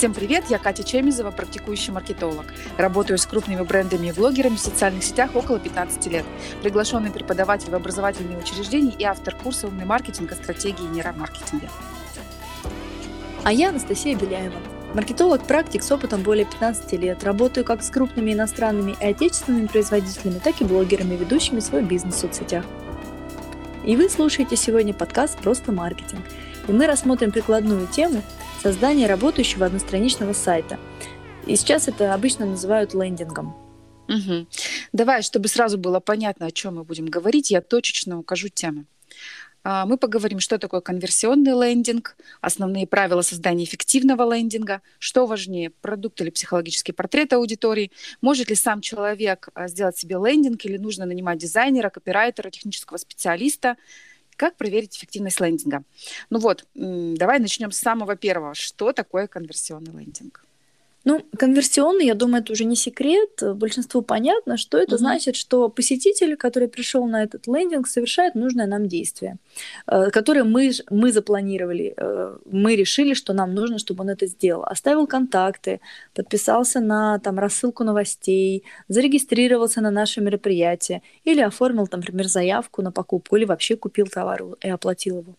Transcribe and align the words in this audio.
Всем 0.00 0.14
привет, 0.14 0.44
я 0.48 0.56
Катя 0.56 0.82
Чемизова, 0.82 1.30
практикующий 1.30 1.92
маркетолог. 1.92 2.46
Работаю 2.78 3.18
с 3.18 3.26
крупными 3.26 3.60
брендами 3.60 4.06
и 4.06 4.12
блогерами 4.12 4.56
в 4.56 4.58
социальных 4.58 5.04
сетях 5.04 5.36
около 5.36 5.58
15 5.58 6.06
лет. 6.06 6.24
Приглашенный 6.62 7.10
преподаватель 7.10 7.70
в 7.70 7.74
образовательные 7.74 8.38
учреждения 8.38 8.94
и 8.98 9.04
автор 9.04 9.36
курса 9.36 9.66
«Умный 9.66 9.84
маркетинг» 9.84 10.32
о 10.32 10.36
стратегии 10.36 10.84
нейромаркетинга. 10.84 11.68
А 13.44 13.52
я 13.52 13.68
Анастасия 13.68 14.16
Беляева. 14.16 14.56
Маркетолог-практик 14.94 15.82
с 15.82 15.92
опытом 15.92 16.22
более 16.22 16.46
15 16.46 16.92
лет. 16.92 17.22
Работаю 17.22 17.66
как 17.66 17.82
с 17.82 17.90
крупными 17.90 18.32
иностранными 18.32 18.96
и 18.98 19.04
отечественными 19.04 19.66
производителями, 19.66 20.40
так 20.42 20.62
и 20.62 20.64
блогерами, 20.64 21.14
ведущими 21.14 21.60
свой 21.60 21.82
бизнес 21.82 22.14
в 22.14 22.18
соцсетях. 22.20 22.64
И 23.84 23.96
вы 23.96 24.08
слушаете 24.08 24.56
сегодня 24.56 24.94
подкаст 24.94 25.36
«Просто 25.40 25.72
маркетинг». 25.72 26.24
И 26.68 26.72
мы 26.72 26.86
рассмотрим 26.86 27.32
прикладную 27.32 27.86
тему 27.86 28.22
создания 28.60 29.06
работающего 29.06 29.66
одностраничного 29.66 30.32
сайта. 30.32 30.78
И 31.46 31.56
сейчас 31.56 31.88
это 31.88 32.12
обычно 32.12 32.46
называют 32.46 32.94
лендингом. 32.94 33.56
Угу. 34.08 34.46
Давай, 34.92 35.22
чтобы 35.22 35.48
сразу 35.48 35.78
было 35.78 36.00
понятно, 36.00 36.46
о 36.46 36.50
чем 36.50 36.76
мы 36.76 36.84
будем 36.84 37.06
говорить, 37.06 37.50
я 37.50 37.60
точечно 37.60 38.18
укажу 38.18 38.48
темы. 38.48 38.84
А, 39.62 39.86
мы 39.86 39.98
поговорим, 39.98 40.40
что 40.40 40.58
такое 40.58 40.80
конверсионный 40.80 41.52
лендинг, 41.52 42.16
основные 42.40 42.86
правила 42.86 43.22
создания 43.22 43.64
эффективного 43.64 44.34
лендинга, 44.34 44.80
что 44.98 45.26
важнее, 45.26 45.70
продукт 45.70 46.20
или 46.20 46.30
психологический 46.30 46.92
портрет 46.92 47.32
аудитории, 47.32 47.92
может 48.20 48.48
ли 48.48 48.56
сам 48.56 48.80
человек 48.80 49.48
а, 49.54 49.68
сделать 49.68 49.98
себе 49.98 50.16
лендинг 50.16 50.64
или 50.64 50.76
нужно 50.76 51.06
нанимать 51.06 51.38
дизайнера, 51.38 51.90
копирайтера, 51.90 52.50
технического 52.50 52.96
специалиста, 52.96 53.76
как 54.40 54.56
проверить 54.56 54.96
эффективность 54.96 55.38
лендинга? 55.38 55.82
Ну 56.30 56.38
вот, 56.38 56.64
давай 56.74 57.38
начнем 57.38 57.72
с 57.72 57.76
самого 57.76 58.16
первого. 58.16 58.54
Что 58.54 58.94
такое 58.94 59.26
конверсионный 59.26 59.92
лендинг? 59.92 60.46
Ну, 61.10 61.20
конверсионный, 61.36 62.06
я 62.06 62.14
думаю, 62.14 62.42
это 62.42 62.52
уже 62.52 62.64
не 62.64 62.76
секрет. 62.76 63.42
Большинству 63.56 64.00
понятно, 64.02 64.56
что 64.56 64.78
это 64.78 64.94
угу. 64.94 64.98
значит, 64.98 65.34
что 65.34 65.68
посетитель, 65.68 66.36
который 66.36 66.68
пришел 66.68 67.04
на 67.06 67.24
этот 67.24 67.48
лендинг, 67.48 67.88
совершает 67.88 68.36
нужное 68.36 68.66
нам 68.66 68.86
действие, 68.86 69.38
э, 69.88 70.10
которое 70.10 70.44
мы, 70.44 70.70
мы 70.90 71.10
запланировали. 71.10 71.94
Э, 71.96 72.36
мы 72.44 72.76
решили, 72.76 73.14
что 73.14 73.32
нам 73.32 73.54
нужно, 73.54 73.78
чтобы 73.78 74.04
он 74.04 74.10
это 74.10 74.26
сделал. 74.26 74.62
Оставил 74.62 75.08
контакты, 75.08 75.80
подписался 76.14 76.78
на 76.78 77.18
там, 77.18 77.40
рассылку 77.40 77.82
новостей, 77.82 78.62
зарегистрировался 78.88 79.80
на 79.80 79.90
наше 79.90 80.20
мероприятие 80.20 81.02
или 81.24 81.40
оформил, 81.40 81.88
там, 81.88 82.00
например, 82.00 82.28
заявку 82.28 82.82
на 82.82 82.92
покупку 82.92 83.36
или 83.36 83.46
вообще 83.46 83.74
купил 83.76 84.06
товар 84.06 84.44
и 84.62 84.68
оплатил 84.68 85.18
его. 85.18 85.34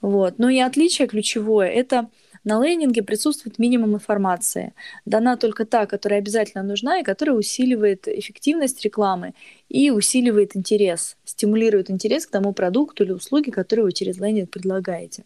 Вот. 0.00 0.34
Ну 0.38 0.48
и 0.48 0.58
отличие 0.58 1.06
ключевое– 1.06 1.68
это 1.70 2.08
на 2.44 2.62
лендинге 2.62 3.02
присутствует 3.02 3.58
минимум 3.58 3.94
информации. 3.94 4.74
Дана 5.04 5.36
только 5.36 5.64
та, 5.64 5.86
которая 5.86 6.20
обязательно 6.20 6.62
нужна 6.62 7.00
и 7.00 7.04
которая 7.04 7.36
усиливает 7.36 8.08
эффективность 8.08 8.82
рекламы 8.84 9.34
и 9.68 9.90
усиливает 9.90 10.56
интерес, 10.56 11.16
стимулирует 11.24 11.90
интерес 11.90 12.26
к 12.26 12.30
тому 12.30 12.52
продукту 12.52 13.04
или 13.04 13.12
услуге, 13.12 13.52
которую 13.52 13.86
вы 13.86 13.92
через 13.92 14.18
лендинг 14.18 14.50
предлагаете. 14.50 15.24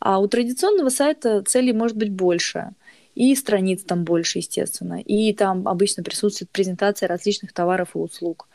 А 0.00 0.18
у 0.18 0.26
традиционного 0.26 0.88
сайта 0.88 1.42
целей 1.42 1.72
может 1.72 1.96
быть 1.96 2.10
больше 2.10 2.70
и 3.14 3.34
страниц 3.34 3.82
там 3.82 4.04
больше, 4.04 4.38
естественно, 4.38 5.00
и 5.00 5.32
там 5.32 5.66
обычно 5.66 6.02
присутствует 6.02 6.50
презентация 6.50 7.08
различных 7.08 7.52
товаров 7.52 7.90
и 7.94 7.98
услуг. 7.98 8.46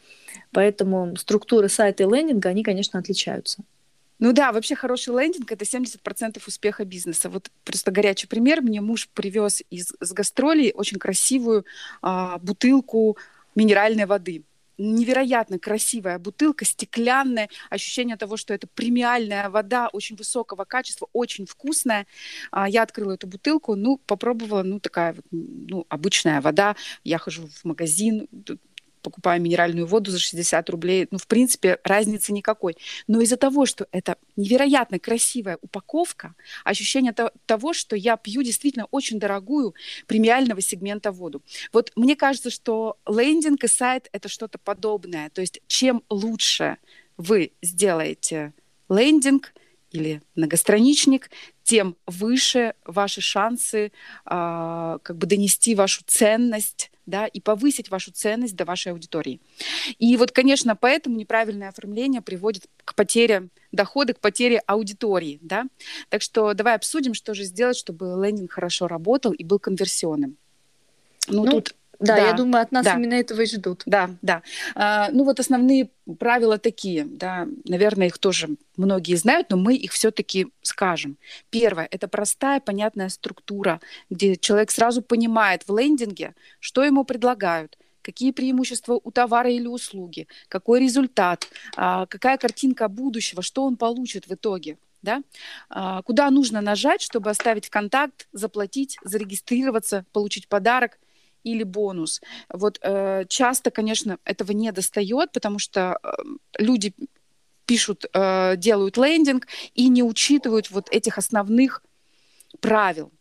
Поэтому 0.52 1.16
структуры 1.18 1.68
сайта 1.68 2.04
и 2.04 2.06
лендинга, 2.06 2.50
они, 2.50 2.64
конечно, 2.64 3.00
отличаются. 3.00 3.64
Ну 4.22 4.34
да, 4.34 4.52
вообще 4.52 4.76
хороший 4.76 5.16
лендинг— 5.16 5.52
это 5.54 5.66
70% 5.66 6.42
успеха 6.46 6.86
бизнеса. 6.86 7.28
Вот 7.28 7.50
просто 7.64 7.90
горячий 7.90 8.28
пример. 8.28 8.62
Мне 8.62 8.80
муж 8.80 9.10
привез 9.10 9.64
из 9.72 9.94
с 10.00 10.14
гастролей 10.14 10.72
очень 10.74 11.00
красивую 11.00 11.66
а, 12.04 12.38
бутылку 12.38 13.18
минеральной 13.56 14.06
воды 14.06 14.44
невероятно 14.82 15.60
красивая 15.60 16.18
бутылка, 16.18 16.66
стеклянная, 16.66 17.50
ощущение 17.70 18.18
того, 18.18 18.38
что 18.38 18.54
это 18.54 18.68
премиальная 18.68 19.50
вода 19.50 19.90
очень 19.90 20.16
высокого 20.16 20.66
качества, 20.66 21.08
очень 21.14 21.46
вкусная. 21.46 22.08
А, 22.52 22.68
я 22.68 22.84
открыла 22.84 23.14
эту 23.14 23.28
бутылку, 23.28 23.76
ну, 23.76 23.98
попробовала, 23.98 24.64
ну, 24.64 24.80
такая 24.80 25.14
вот, 25.14 25.26
ну, 25.32 25.86
обычная 25.90 26.42
вода. 26.42 26.76
Я 27.04 27.18
хожу 27.18 27.48
в 27.48 27.64
магазин, 27.64 28.28
покупаю 29.02 29.42
минеральную 29.42 29.86
воду 29.86 30.12
за 30.12 30.20
60 30.20 30.70
рублей. 30.70 31.08
Ну, 31.12 31.18
в 31.18 31.28
принципе, 31.28 31.80
разницы 31.84 32.32
никакой. 32.34 32.78
Но 33.08 33.22
из-за 33.22 33.38
того, 33.38 33.66
что 33.66 33.88
это 33.92 34.18
невероятно 34.36 35.00
красивая 35.00 35.58
упаковка, 35.62 36.36
ощущение 36.64 37.14
того, 37.46 37.74
что 37.74 37.96
я 37.96 38.18
пью 38.18 38.44
действительно 38.44 38.88
очень 38.92 39.20
дорогую 39.20 39.74
премиального 40.08 40.62
сегмента 40.62 41.12
воду. 41.12 41.42
Вот 41.74 41.92
мне 41.96 42.16
кажется, 42.16 42.50
что 42.50 42.98
лендинг 43.08 43.64
и 43.64 43.68
сайт— 43.68 44.10
это 44.12 44.30
что-то 44.30 44.58
подобное. 44.58 45.30
То 45.30 45.42
есть 45.42 45.62
чем 45.68 46.04
лучше 46.10 46.78
вы 47.18 47.52
сделаете 47.62 48.54
лендинг 48.90 49.54
или 49.92 50.22
многостраничник, 50.36 51.30
тем 51.64 51.96
выше 52.06 52.74
ваши 52.86 53.22
шансы 53.22 53.86
э, 53.86 53.90
как 55.04 55.18
бы 55.18 55.28
донести 55.28 55.76
вашу 55.76 56.04
ценность 56.06 56.92
да, 57.06 57.28
и 57.28 57.40
повысить 57.40 57.90
вашу 57.90 58.12
ценность 58.12 58.56
до 58.56 58.66
вашей 58.66 58.92
аудитории. 58.92 59.42
И 60.00 60.16
вот, 60.18 60.32
конечно, 60.32 60.76
поэтому 60.76 61.18
неправильное 61.18 61.70
оформление 61.70 62.22
приводит 62.22 62.68
к 62.86 62.96
потере 62.96 63.50
дохода, 63.72 64.14
к 64.14 64.20
потере 64.20 64.60
аудитории. 64.66 65.40
Да? 65.42 65.66
Так 66.10 66.22
что 66.22 66.54
давай 66.54 66.76
обсудим, 66.76 67.14
что 67.14 67.34
же 67.34 67.44
сделать, 67.44 67.78
чтобы 67.78 68.18
лендинг 68.24 68.52
хорошо 68.52 68.88
работал 68.88 69.32
и 69.32 69.44
был 69.44 69.60
конверсионным. 69.60 70.38
Ну, 71.28 71.46
ну 71.46 71.52
тут 71.52 71.76
да, 72.02 72.16
да, 72.16 72.28
я 72.28 72.34
думаю, 72.34 72.64
от 72.64 72.72
нас 72.72 72.84
да. 72.84 72.96
именно 72.96 73.14
этого 73.14 73.42
и 73.42 73.46
ждут. 73.46 73.84
Да, 73.86 74.10
да. 74.22 74.42
А, 74.76 75.10
ну 75.12 75.24
вот 75.24 75.40
основные 75.40 75.90
правила 76.20 76.58
такие, 76.58 77.06
да, 77.06 77.48
наверное, 77.66 78.08
их 78.08 78.18
тоже 78.18 78.50
многие 78.76 79.16
знают, 79.16 79.52
но 79.52 79.58
мы 79.58 79.76
их 79.76 79.92
все-таки 79.92 80.48
скажем. 80.64 81.18
Первое– 81.52 81.88
это 81.92 82.08
простая, 82.08 82.60
понятная 82.60 83.10
структура, 83.10 83.80
где 84.10 84.36
человек 84.36 84.72
сразу 84.72 85.02
понимает 85.02 85.64
в 85.68 85.78
лендинге, 85.78 86.34
что 86.60 86.84
ему 86.84 87.04
предлагают, 87.04 87.78
какие 88.02 88.32
преимущества 88.32 89.00
у 89.04 89.12
товара 89.12 89.52
или 89.52 89.68
услуги, 89.68 90.28
какой 90.48 90.80
результат, 90.82 91.48
а, 91.78 92.08
какая 92.08 92.38
картинка 92.38 92.88
будущего, 92.88 93.44
что 93.44 93.64
он 93.64 93.78
получит 93.78 94.28
в 94.28 94.34
итоге 94.34 94.78
да, 95.04 95.24
а, 95.68 96.04
куда 96.04 96.30
нужно 96.30 96.62
нажать, 96.62 97.02
чтобы 97.02 97.32
оставить 97.32 97.72
контакт, 97.72 98.28
заплатить, 98.34 98.98
зарегистрироваться, 99.04 100.06
получить 100.14 100.48
подарок– 100.48 101.00
или 101.44 101.64
бонус. 101.64 102.22
Вот 102.50 102.80
э, 102.82 103.26
часто, 103.28 103.72
конечно, 103.72 104.18
этого 104.26 104.52
не 104.52 104.72
достает, 104.72 105.32
потому 105.32 105.60
что 105.60 106.00
э, 106.04 106.12
люди 106.58 106.94
пишут, 107.66 108.06
э, 108.14 108.56
делают 108.58 108.98
лендинг 108.98 109.48
и 109.74 109.88
не 109.88 110.04
учитывают 110.04 110.72
вот 110.72 110.90
этих 110.90 111.18
основных 111.18 111.84
правил. 112.60 113.12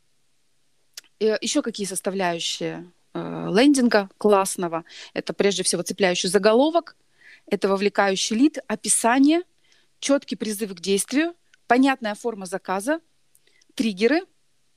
И 1.18 1.36
еще 1.40 1.62
какие 1.62 1.86
составляющие 1.86 2.90
э, 3.14 3.48
лендинга 3.52 4.08
классного? 4.18 4.84
Это 5.14 5.32
прежде 5.32 5.62
всего 5.62 5.82
цепляющий 5.82 6.28
заголовок, 6.28 6.96
это 7.46 7.68
вовлекающий 7.68 8.36
лид, 8.36 8.58
описание, 8.66 9.42
четкий 9.98 10.36
призыв 10.36 10.74
к 10.74 10.80
действию, 10.80 11.34
понятная 11.66 12.14
форма 12.14 12.46
заказа, 12.46 13.00
триггеры 13.74 14.22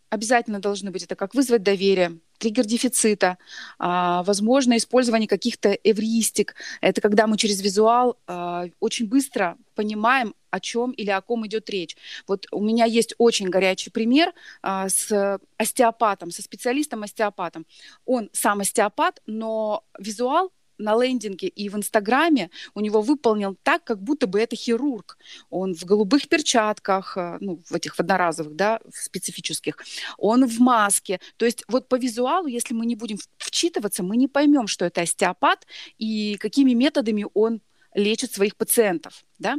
обязательно 0.09 0.59
должны 0.59 0.92
быть. 0.92 1.03
Это 1.03 1.16
как 1.16 1.34
вызвать 1.34 1.64
доверие, 1.64 2.20
триггер 2.44 2.66
дефицита, 2.66 3.38
а, 3.80 4.22
возможно, 4.24 4.76
использование 4.76 5.30
каких-то 5.30 5.70
эвристик. 5.72 6.56
Это 6.81 7.00
когда 7.00 7.26
мы 7.26 7.38
через 7.38 7.62
визуал 7.62 8.18
а, 8.28 8.66
очень 8.81 9.08
быстро 9.08 9.58
понимаем, 9.76 10.36
о 10.50 10.59
чем 10.59 10.92
или 10.92 11.09
о 11.09 11.22
ком 11.22 11.48
идет 11.48 11.70
речь. 11.70 11.96
Вот 12.28 12.46
у 12.52 12.62
меня 12.62 12.86
есть 12.86 13.16
очень 13.18 13.50
горячий 13.50 13.92
пример 13.92 14.34
а, 14.62 14.90
с 14.90 15.40
остеопатом, 15.58 16.32
со 16.32 16.41
специалистом-остеопатом. 16.41 17.66
Он 18.06 18.29
сам 18.34 18.59
остеопат, 18.59 19.22
но 19.26 19.85
визуал 19.97 20.52
на 20.84 20.96
лендинге 21.02 21.47
и 21.47 21.70
в 21.70 21.76
Инстаграме 21.76 22.50
у 22.76 22.82
него 22.82 23.02
выполнен 23.02 23.58
так, 23.64 23.84
как 23.84 24.02
будто 24.02 24.28
бы 24.28 24.40
это 24.40 24.56
хирург. 24.56 25.18
Он 25.50 25.74
в 25.74 25.84
голубых 25.85 26.28
перчатках, 26.28 27.18
э, 27.18 27.38
ну, 27.40 27.62
в 27.66 27.74
этих 27.74 28.00
одноразовых, 28.00 28.56
да, 28.56 28.80
специфических. 28.94 29.78
Он 30.18 30.46
в 30.46 30.59
маске. 30.59 31.20
То 31.38 31.46
есть 31.46 31.64
вот 31.68 31.88
по 31.88 31.96
визуалу, 31.96 32.47
если 32.47 32.74
мы 32.74 32.85
не 32.85 32.96
будем 32.96 33.18
вчитываться, 33.38 34.03
мы 34.03 34.18
не 34.18 34.28
поймем, 34.28 34.68
что 34.68 34.85
это 34.85 35.02
остеопат 35.02 35.66
и 35.97 36.38
какими 36.40 36.74
методами 36.74 37.26
он 37.34 37.62
лечит 37.96 38.34
своих 38.34 38.56
пациентов, 38.56 39.24
да. 39.40 39.58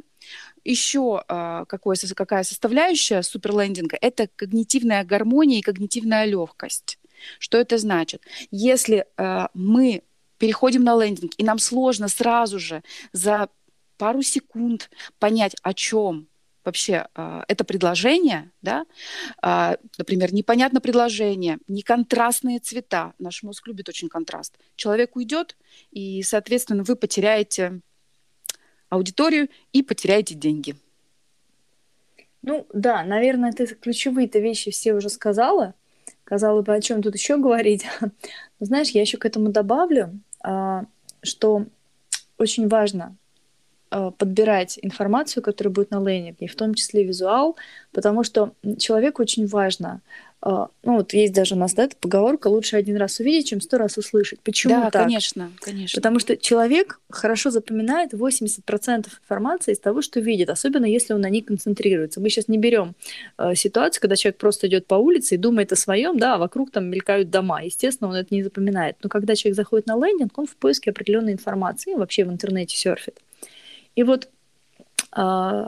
Еще 0.64 1.22
э, 1.28 1.64
какое, 1.68 1.96
какая 2.16 2.42
составляющая 2.42 3.22
суперлендинга– 3.22 3.96
это 4.00 4.28
когнитивная 4.34 5.04
гармония 5.04 5.58
и 5.58 5.62
когнитивная 5.62 6.24
легкость. 6.24 6.98
Что 7.38 7.58
это 7.58 7.78
значит? 7.78 8.22
Если 8.50 9.06
э, 9.16 9.46
мы 9.54 10.02
переходим 10.38 10.84
на 10.84 11.00
лендинг, 11.02 11.32
и 11.36 11.44
нам 11.44 11.58
сложно 11.58 12.08
сразу 12.08 12.58
же 12.58 12.82
за 13.12 13.48
пару 13.96 14.22
секунд 14.22 14.90
понять, 15.18 15.56
о 15.62 15.74
чем 15.74 16.28
вообще 16.64 17.06
э, 17.14 17.42
это 17.46 17.64
предложение, 17.64 18.50
да, 18.62 18.86
э, 19.42 19.76
например, 19.98 20.32
непонятно 20.32 20.80
предложение, 20.80 21.58
не 21.68 21.82
контрастные 21.82 22.58
цвета. 22.58 23.12
Наш 23.18 23.42
мозг 23.42 23.66
любит 23.66 23.88
очень 23.88 24.08
контраст. 24.08 24.58
Человек 24.76 25.16
уйдет, 25.16 25.56
и, 25.90 26.22
соответственно, 26.22 26.82
вы 26.82 26.96
потеряете 26.96 27.80
аудиторию 28.88 29.48
и 29.72 29.82
потеряете 29.82 30.34
деньги. 30.34 30.76
Ну 32.42 32.66
да, 32.72 33.02
наверное, 33.04 33.52
ты 33.52 33.66
ключевые-то 33.66 34.38
вещи 34.38 34.70
все 34.70 34.94
уже 34.94 35.08
сказала. 35.08 35.74
Казалось 36.24 36.64
бы, 36.64 36.74
о 36.74 36.80
чем 36.80 37.02
тут 37.02 37.14
еще 37.14 37.36
говорить. 37.36 37.86
Но 38.00 38.10
знаешь, 38.66 38.90
я 38.90 39.00
еще 39.00 39.18
к 39.18 39.24
этому 39.24 39.50
добавлю, 39.50 40.18
а, 40.42 40.84
что 41.22 41.66
очень 42.38 42.68
важно 42.68 43.16
подбирать 44.18 44.78
информацию, 44.82 45.42
которая 45.42 45.72
будет 45.72 45.90
на 45.90 46.02
лендинге, 46.02 46.46
в 46.46 46.56
том 46.56 46.74
числе 46.74 47.04
визуал, 47.04 47.56
потому 47.92 48.24
что 48.24 48.52
человеку 48.78 49.22
очень 49.22 49.46
важно 49.46 50.00
а, 50.46 50.68
ну 50.82 50.96
вот 50.96 51.14
есть 51.14 51.32
даже 51.32 51.54
у 51.54 51.58
нас 51.58 51.72
да, 51.72 51.84
эта 51.84 51.96
поговорка 51.96 52.48
лучше 52.48 52.76
один 52.76 52.98
раз 52.98 53.18
увидеть, 53.18 53.48
чем 53.48 53.62
сто 53.62 53.78
раз 53.78 53.96
услышать. 53.96 54.40
Почему 54.40 54.74
да, 54.74 54.90
так? 54.90 55.04
конечно, 55.04 55.50
конечно. 55.58 55.96
Потому 55.96 56.18
что 56.18 56.36
человек 56.36 57.00
хорошо 57.08 57.50
запоминает 57.50 58.12
80% 58.12 59.06
информации 59.22 59.72
из 59.72 59.78
того, 59.78 60.02
что 60.02 60.20
видит, 60.20 60.50
особенно 60.50 60.84
если 60.84 61.14
он 61.14 61.22
на 61.22 61.30
ней 61.30 61.40
концентрируется. 61.40 62.20
Мы 62.20 62.28
сейчас 62.28 62.48
не 62.48 62.58
берем 62.58 62.94
э, 63.38 63.54
ситуацию, 63.54 64.02
когда 64.02 64.16
человек 64.16 64.36
просто 64.36 64.66
идет 64.66 64.86
по 64.86 64.96
улице 64.96 65.36
и 65.36 65.38
думает 65.38 65.72
о 65.72 65.76
своем, 65.76 66.18
да, 66.18 66.34
а 66.34 66.38
вокруг 66.38 66.70
там 66.70 66.90
мелькают 66.90 67.30
дома. 67.30 67.62
Естественно, 67.64 68.10
он 68.10 68.16
это 68.16 68.34
не 68.34 68.42
запоминает. 68.42 68.96
Но 69.02 69.08
когда 69.08 69.34
человек 69.36 69.56
заходит 69.56 69.86
на 69.86 69.96
лендинг, 69.96 70.36
он 70.36 70.46
в 70.46 70.56
поиске 70.56 70.90
определенной 70.90 71.32
информации, 71.32 71.94
вообще 71.94 72.26
в 72.26 72.30
интернете 72.30 72.76
серфит. 72.76 73.23
И 73.94 74.02
вот 74.02 74.28
э, 75.16 75.64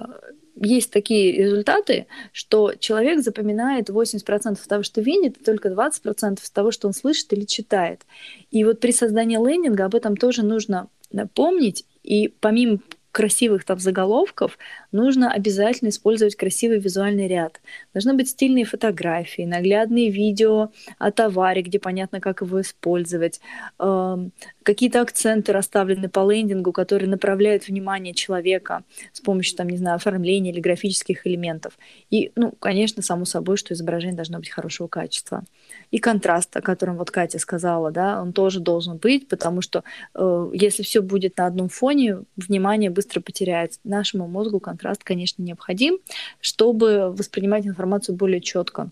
есть 0.56 0.90
такие 0.90 1.32
результаты, 1.32 2.06
что 2.32 2.74
человек 2.78 3.20
запоминает 3.20 3.90
80% 3.90 4.58
того, 4.66 4.82
что 4.82 5.00
видит, 5.00 5.38
и 5.38 5.44
только 5.44 5.68
20% 5.68 6.38
того, 6.52 6.70
что 6.70 6.88
он 6.88 6.94
слышит 6.94 7.32
или 7.32 7.44
читает. 7.44 8.02
И 8.50 8.64
вот 8.64 8.80
при 8.80 8.92
создании 8.92 9.36
лендинга 9.36 9.84
об 9.84 9.94
этом 9.94 10.16
тоже 10.16 10.42
нужно 10.42 10.88
помнить. 11.34 11.84
И 12.02 12.28
помимо 12.28 12.78
красивых 13.12 13.64
там 13.64 13.78
заголовков, 13.78 14.58
нужно 14.96 15.30
обязательно 15.30 15.90
использовать 15.90 16.36
красивый 16.36 16.80
визуальный 16.80 17.28
ряд. 17.28 17.60
Должны 17.92 18.14
быть 18.14 18.30
стильные 18.30 18.64
фотографии, 18.64 19.42
наглядные 19.42 20.10
видео 20.10 20.70
о 20.98 21.12
товаре, 21.12 21.62
где 21.62 21.78
понятно, 21.78 22.20
как 22.20 22.40
его 22.40 22.60
использовать, 22.60 23.40
эм, 23.78 24.32
какие-то 24.62 25.00
акценты 25.00 25.52
расставлены 25.52 26.08
по 26.08 26.28
лендингу, 26.30 26.72
которые 26.72 27.08
направляют 27.08 27.68
внимание 27.68 28.14
человека 28.14 28.82
с 29.12 29.20
помощью, 29.20 29.56
там, 29.56 29.68
не 29.68 29.76
знаю, 29.76 29.96
оформления 29.96 30.50
или 30.50 30.60
графических 30.60 31.26
элементов. 31.26 31.78
И, 32.10 32.32
ну, 32.34 32.52
конечно, 32.58 33.02
само 33.02 33.24
собой, 33.24 33.56
что 33.56 33.74
изображение 33.74 34.16
должно 34.16 34.38
быть 34.38 34.48
хорошего 34.48 34.88
качества. 34.88 35.44
И 35.90 35.98
контраст, 35.98 36.56
о 36.56 36.62
котором 36.62 36.96
вот 36.96 37.10
Катя 37.10 37.38
сказала, 37.38 37.90
да, 37.90 38.20
он 38.20 38.32
тоже 38.32 38.60
должен 38.60 38.96
быть, 38.96 39.28
потому 39.28 39.60
что 39.60 39.84
э, 40.14 40.50
если 40.54 40.82
все 40.82 41.00
будет 41.02 41.36
на 41.36 41.46
одном 41.46 41.68
фоне, 41.68 42.22
внимание 42.36 42.90
быстро 42.90 43.20
потеряется. 43.20 43.78
Нашему 43.84 44.26
мозгу 44.26 44.58
контраст, 44.60 44.85
конечно, 45.02 45.42
необходим, 45.42 45.98
чтобы 46.40 47.12
воспринимать 47.12 47.66
информацию 47.66 48.16
более 48.16 48.40
четко. 48.40 48.90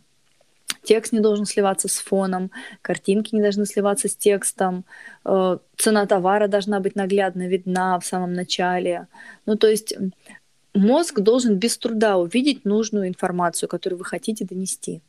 Текст 0.83 1.13
не 1.13 1.21
должен 1.21 1.47
сливаться 1.47 1.89
с 1.89 1.97
фоном, 1.97 2.51
картинки 2.83 3.35
не 3.35 3.41
должны 3.41 3.65
сливаться 3.65 4.09
с 4.09 4.17
текстом, 4.17 4.85
э, 5.25 5.59
цена 5.77 6.07
товара 6.07 6.47
должна 6.47 6.81
быть 6.81 6.95
наглядно 6.95 7.49
видна 7.49 7.99
в 7.99 8.05
самом 8.05 8.35
начале. 8.35 9.07
Ну, 9.47 9.57
то 9.57 9.67
есть 9.67 9.95
мозг 10.75 11.21
должен 11.21 11.57
без 11.57 11.79
труда 11.79 12.19
увидеть 12.19 12.65
нужную 12.65 13.09
информацию, 13.09 13.69
которую 13.69 13.99
вы 13.99 14.05
хотите 14.05 14.45
донести. 14.45 15.01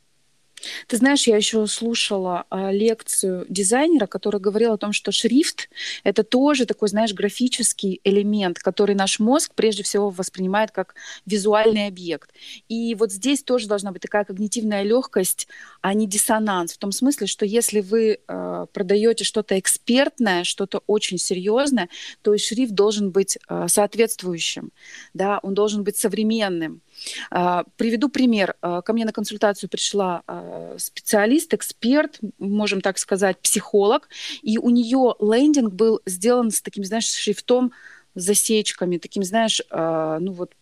Ты 0.87 0.97
знаешь, 0.97 1.27
я 1.27 1.37
еще 1.37 1.65
слушала 1.67 2.45
а, 2.49 2.71
лекцию 2.71 3.45
дизайнера, 3.49 4.07
который 4.07 4.39
говорил 4.39 4.73
о 4.73 4.77
том, 4.77 4.93
что 4.93 5.11
шрифт— 5.11 5.69
это 6.03 6.23
тоже 6.23 6.65
такой, 6.65 6.89
знаешь, 6.89 7.13
графический 7.13 7.99
элемент, 8.03 8.59
который 8.59 8.95
наш 8.95 9.19
мозг 9.19 9.53
прежде 9.55 9.83
всего 9.83 10.09
воспринимает 10.09 10.71
как 10.71 10.95
визуальный 11.25 11.87
объект. 11.87 12.31
И 12.69 12.95
вот 12.95 13.11
здесь 13.11 13.43
тоже 13.43 13.67
должна 13.67 13.91
быть 13.91 14.01
такая 14.01 14.25
когнитивная 14.25 14.83
легкость, 14.83 15.47
а 15.81 15.93
не 15.93 16.07
диссонанс. 16.07 16.73
В 16.73 16.77
том 16.77 16.91
смысле, 16.91 17.27
что 17.27 17.45
если 17.45 17.81
вы 17.81 18.19
э, 18.27 18.65
продаете 18.73 19.23
что-то 19.23 19.57
экспертное, 19.59 20.43
что-то 20.43 20.81
очень 20.87 21.17
серьезное, 21.17 21.89
то 22.21 22.33
и 22.33 22.37
шрифт 22.37 22.73
должен 22.73 23.11
быть 23.11 23.37
э, 23.47 23.67
соответствующим, 23.67 24.71
да, 25.13 25.39
он 25.43 25.53
должен 25.53 25.83
быть 25.83 25.97
современным. 25.97 26.81
А, 27.29 27.63
приведу 27.77 28.09
пример. 28.09 28.55
А, 28.61 28.81
ко 28.81 28.93
мне 28.93 29.05
на 29.05 29.11
консультацию 29.11 29.69
пришла 29.69 30.23
а, 30.27 30.75
специалист, 30.77 31.53
эксперт, 31.53 32.19
можем 32.39 32.81
так 32.81 32.97
сказать, 32.97 33.39
психолог, 33.39 34.09
и 34.41 34.57
у 34.57 34.69
нее 34.69 35.15
лендинг 35.19 35.73
был 35.73 36.01
сделан 36.05 36.51
с 36.51 36.61
таким, 36.61 36.83
знаешь, 36.83 37.07
шрифтом, 37.07 37.71
засечками, 38.15 38.97
таким, 38.97 39.23
знаешь, 39.23 39.61
ну 39.69 40.31
вот 40.31 40.53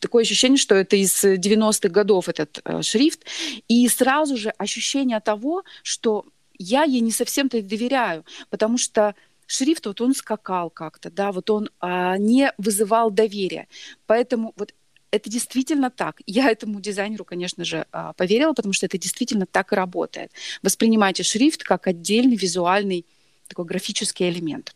такое 0.00 0.24
ощущение, 0.24 0.58
что 0.58 0.74
это 0.74 0.96
из 0.96 1.24
90-х 1.24 1.88
годов 1.88 2.28
этот 2.28 2.60
шрифт, 2.84 3.20
и 3.68 3.86
сразу 3.86 4.36
же 4.36 4.50
ощущение 4.58 5.20
того, 5.20 5.62
что 5.84 6.24
я 6.58 6.82
ей 6.82 7.00
не 7.00 7.12
совсем-то 7.12 7.62
доверяю, 7.62 8.24
потому 8.50 8.76
что 8.76 9.14
шрифт 9.46 9.86
вот 9.86 10.00
он 10.00 10.14
скакал 10.14 10.70
как-то, 10.70 11.10
да, 11.10 11.32
вот 11.32 11.50
он 11.50 11.68
а, 11.80 12.16
не 12.16 12.52
вызывал 12.58 13.10
доверия. 13.10 13.68
Поэтому 14.06 14.52
вот 14.56 14.74
это 15.12 15.30
действительно 15.30 15.90
так. 15.90 16.20
Я 16.26 16.50
этому 16.50 16.80
дизайнеру, 16.80 17.24
конечно 17.24 17.64
же, 17.64 17.86
а, 17.92 18.14
поверила, 18.14 18.54
потому 18.54 18.72
что 18.72 18.86
это 18.86 18.98
действительно 18.98 19.46
так 19.46 19.72
и 19.72 19.76
работает. 19.76 20.32
Воспринимайте 20.62 21.22
шрифт 21.22 21.62
как 21.62 21.86
отдельный 21.86 22.36
визуальный 22.36 23.06
такой 23.46 23.66
графический 23.66 24.28
элемент. 24.28 24.74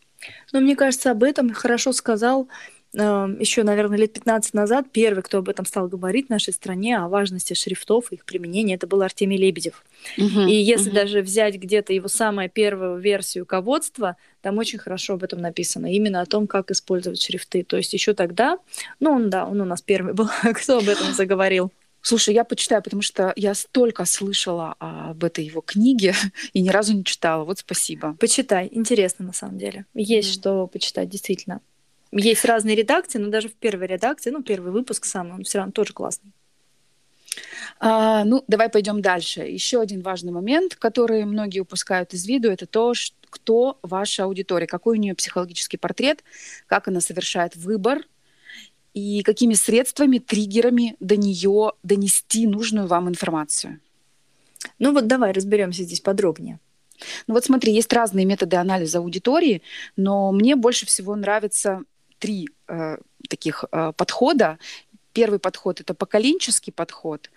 Но 0.53 0.61
мне 0.61 0.77
кажется, 0.77 1.11
об 1.11 1.23
этом 1.23 1.53
хорошо 1.53 1.93
сказал 1.93 2.49
еще, 2.97 3.63
наверное, 3.63 3.99
лет 3.99 4.13
15 4.15 4.55
назад 4.55 4.87
первый, 4.91 5.23
кто 5.23 5.39
об 5.39 5.49
этом 5.49 5.67
стал 5.67 5.89
говорить 5.89 6.27
в 6.27 6.31
нашей 6.31 6.53
стране, 6.53 6.99
о 6.99 7.09
важности 7.09 7.55
шрифтов 7.55 8.11
и 8.11 8.17
их 8.17 8.25
применения, 8.25 8.75
это 8.75 8.87
был 8.87 9.03
Артемий 9.03 9.37
Лебедев. 9.37 9.85
Uh-huh, 10.17 10.49
и 10.49 10.55
если 10.55 10.91
uh-huh. 10.91 10.95
даже 10.95 11.21
взять 11.21 11.57
где-то 11.57 11.93
его 11.93 12.09
самую 12.09 12.49
первую 12.49 12.99
версию 12.99 13.45
ководства, 13.45 14.17
там 14.41 14.59
очень 14.59 14.79
хорошо 14.79 15.15
об 15.15 15.25
этом 15.25 15.41
написано, 15.41 15.93
именно 15.93 16.21
о 16.21 16.27
том, 16.27 16.47
как 16.47 16.71
использовать 16.71 17.21
шрифты. 17.21 17.65
То 17.65 17.77
есть 17.77 17.93
еще 17.93 18.15
тогда, 18.15 18.59
ну, 19.01 19.13
он, 19.13 19.29
да, 19.29 19.47
он 19.47 19.61
у 19.61 19.65
нас 19.65 19.83
первый 19.83 20.15
был, 20.15 20.29
кто 20.55 20.79
об 20.79 20.89
этом 20.89 21.13
заговорил. 21.13 21.73
Слушай, 22.01 22.35
я 22.35 22.45
почитаю, 22.45 22.83
потому 22.85 23.03
что 23.03 23.33
я 23.35 23.53
столько 23.55 24.05
слышала 24.05 24.77
об 24.79 25.25
этой 25.25 25.45
его 25.45 25.61
книге 25.61 26.15
и 26.53 26.63
ни 26.63 26.69
разу 26.69 26.95
не 26.95 27.05
читала. 27.05 27.45
Вот 27.45 27.59
спасибо. 27.59 28.15
Почитай, 28.21 28.69
интересно 28.71 29.27
на 29.27 29.33
самом 29.33 29.59
деле. 29.59 29.87
Есть 29.93 30.31
mm. 30.31 30.33
что 30.33 30.67
почитать, 30.69 31.09
действительно. 31.09 31.61
Есть 32.13 32.45
разные 32.45 32.77
редакции, 32.77 33.19
но 33.19 33.29
даже 33.29 33.49
в 33.49 33.55
первой 33.55 33.87
редакции, 33.87 34.31
ну, 34.31 34.43
первый 34.43 34.73
выпуск 34.73 35.05
самый, 35.05 35.35
он 35.35 35.45
все 35.45 35.59
равно 35.59 35.73
тоже 35.73 35.93
классный. 35.93 36.33
А, 37.79 38.25
ну, 38.25 38.45
давай 38.47 38.69
пойдем 38.69 39.03
дальше. 39.03 39.41
Еще 39.41 39.81
один 39.81 40.03
важный 40.03 40.33
момент, 40.33 40.77
который 40.77 41.25
многие 41.25 41.61
упускают 41.61 42.15
из 42.15 42.27
виду, 42.27 42.51
это 42.51 42.67
то, 42.67 42.95
что, 42.95 43.17
кто 43.29 43.79
ваша 43.83 44.25
аудитория, 44.25 44.67
какой 44.67 44.97
у 44.97 45.01
нее 45.01 45.15
психологический 45.15 45.77
портрет, 45.77 46.23
как 46.67 46.89
она 46.89 47.01
совершает 47.01 47.57
выбор 47.57 48.03
и 48.95 49.23
какими 49.23 49.55
средствами, 49.55 50.19
триггерами 50.19 50.97
до 51.01 51.17
нее 51.17 51.73
донести 51.83 52.47
нужную 52.47 52.87
вам 52.87 53.09
информацию. 53.09 53.81
Ну 54.79 54.93
вот 54.93 55.07
давай 55.07 55.33
разберемся 55.33 55.83
здесь 55.83 56.01
подробнее. 56.01 56.61
Ну 57.27 57.35
вот 57.35 57.45
смотри, 57.45 57.75
есть 57.75 57.93
разные 57.93 58.25
методы 58.25 58.57
анализа 58.57 58.99
аудитории, 58.99 59.61
но 59.97 60.33
мне 60.33 60.57
больше 60.57 60.87
всего 60.87 61.15
нравится 61.15 61.83
три 62.19 62.49
э, 62.69 62.99
таких 63.29 63.65
э, 63.71 63.93
подхода. 63.97 64.59
Первый 65.13 65.39
подход 65.39 65.81
это 65.81 65.95
поколенческий 65.95 66.73
подход. 66.73 67.31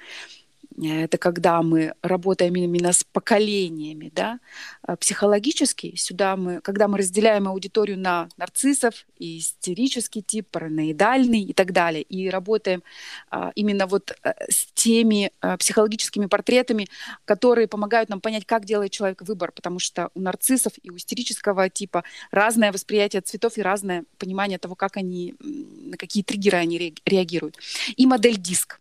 Это 0.81 1.17
когда 1.17 1.61
мы 1.61 1.93
работаем 2.01 2.55
именно 2.55 2.93
с 2.93 3.03
поколениями, 3.03 4.11
да, 4.15 4.39
а 4.81 4.95
психологически 4.95 5.95
сюда 5.95 6.37
мы, 6.37 6.61
когда 6.61 6.87
мы 6.87 6.99
разделяем 6.99 7.47
аудиторию 7.47 7.99
на 7.99 8.29
нарциссов, 8.37 9.05
истерический 9.17 10.21
тип, 10.21 10.47
параноидальный 10.51 11.41
и 11.41 11.53
так 11.53 11.73
далее, 11.73 12.03
и 12.03 12.29
работаем 12.29 12.81
а, 13.29 13.51
именно 13.55 13.87
вот 13.87 14.13
а, 14.23 14.35
с 14.49 14.67
теми 14.73 15.31
а, 15.41 15.57
психологическими 15.57 16.27
портретами, 16.27 16.87
которые 17.25 17.67
помогают 17.67 18.09
нам 18.09 18.21
понять, 18.21 18.45
как 18.45 18.63
делает 18.63 18.91
человек 18.91 19.21
выбор, 19.23 19.51
потому 19.51 19.79
что 19.79 20.09
у 20.13 20.21
нарциссов 20.21 20.73
и 20.81 20.91
у 20.91 20.95
истерического 20.95 21.69
типа 21.69 22.05
разное 22.31 22.71
восприятие 22.71 23.21
цветов 23.21 23.57
и 23.57 23.61
разное 23.61 24.05
понимание 24.17 24.57
того, 24.57 24.75
как 24.75 24.95
они, 24.95 25.35
на 25.39 25.97
какие 25.97 26.23
триггеры 26.23 26.57
они 26.57 26.95
реагируют. 27.05 27.57
И 27.97 28.05
модель 28.05 28.37
диск. 28.37 28.79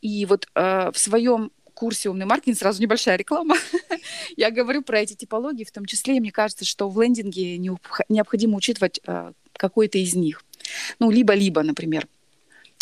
И 0.00 0.26
вот 0.26 0.46
э, 0.54 0.90
в 0.92 0.98
своем 0.98 1.50
курсе 1.74 2.10
«Умный 2.10 2.26
маркетинг» 2.26 2.58
сразу 2.58 2.82
небольшая 2.82 3.16
реклама. 3.16 3.56
Я 4.36 4.50
говорю 4.50 4.82
про 4.82 5.00
эти 5.00 5.14
типологии, 5.14 5.64
в 5.64 5.72
том 5.72 5.86
числе, 5.86 6.16
и 6.16 6.20
мне 6.20 6.30
кажется, 6.30 6.64
что 6.64 6.88
в 6.88 7.00
лендинге 7.00 7.58
необходимо 7.58 8.56
учитывать 8.56 9.00
э, 9.06 9.32
какой-то 9.54 9.98
из 9.98 10.14
них. 10.14 10.44
Ну, 10.98 11.10
либо-либо, 11.10 11.62
например. 11.62 12.06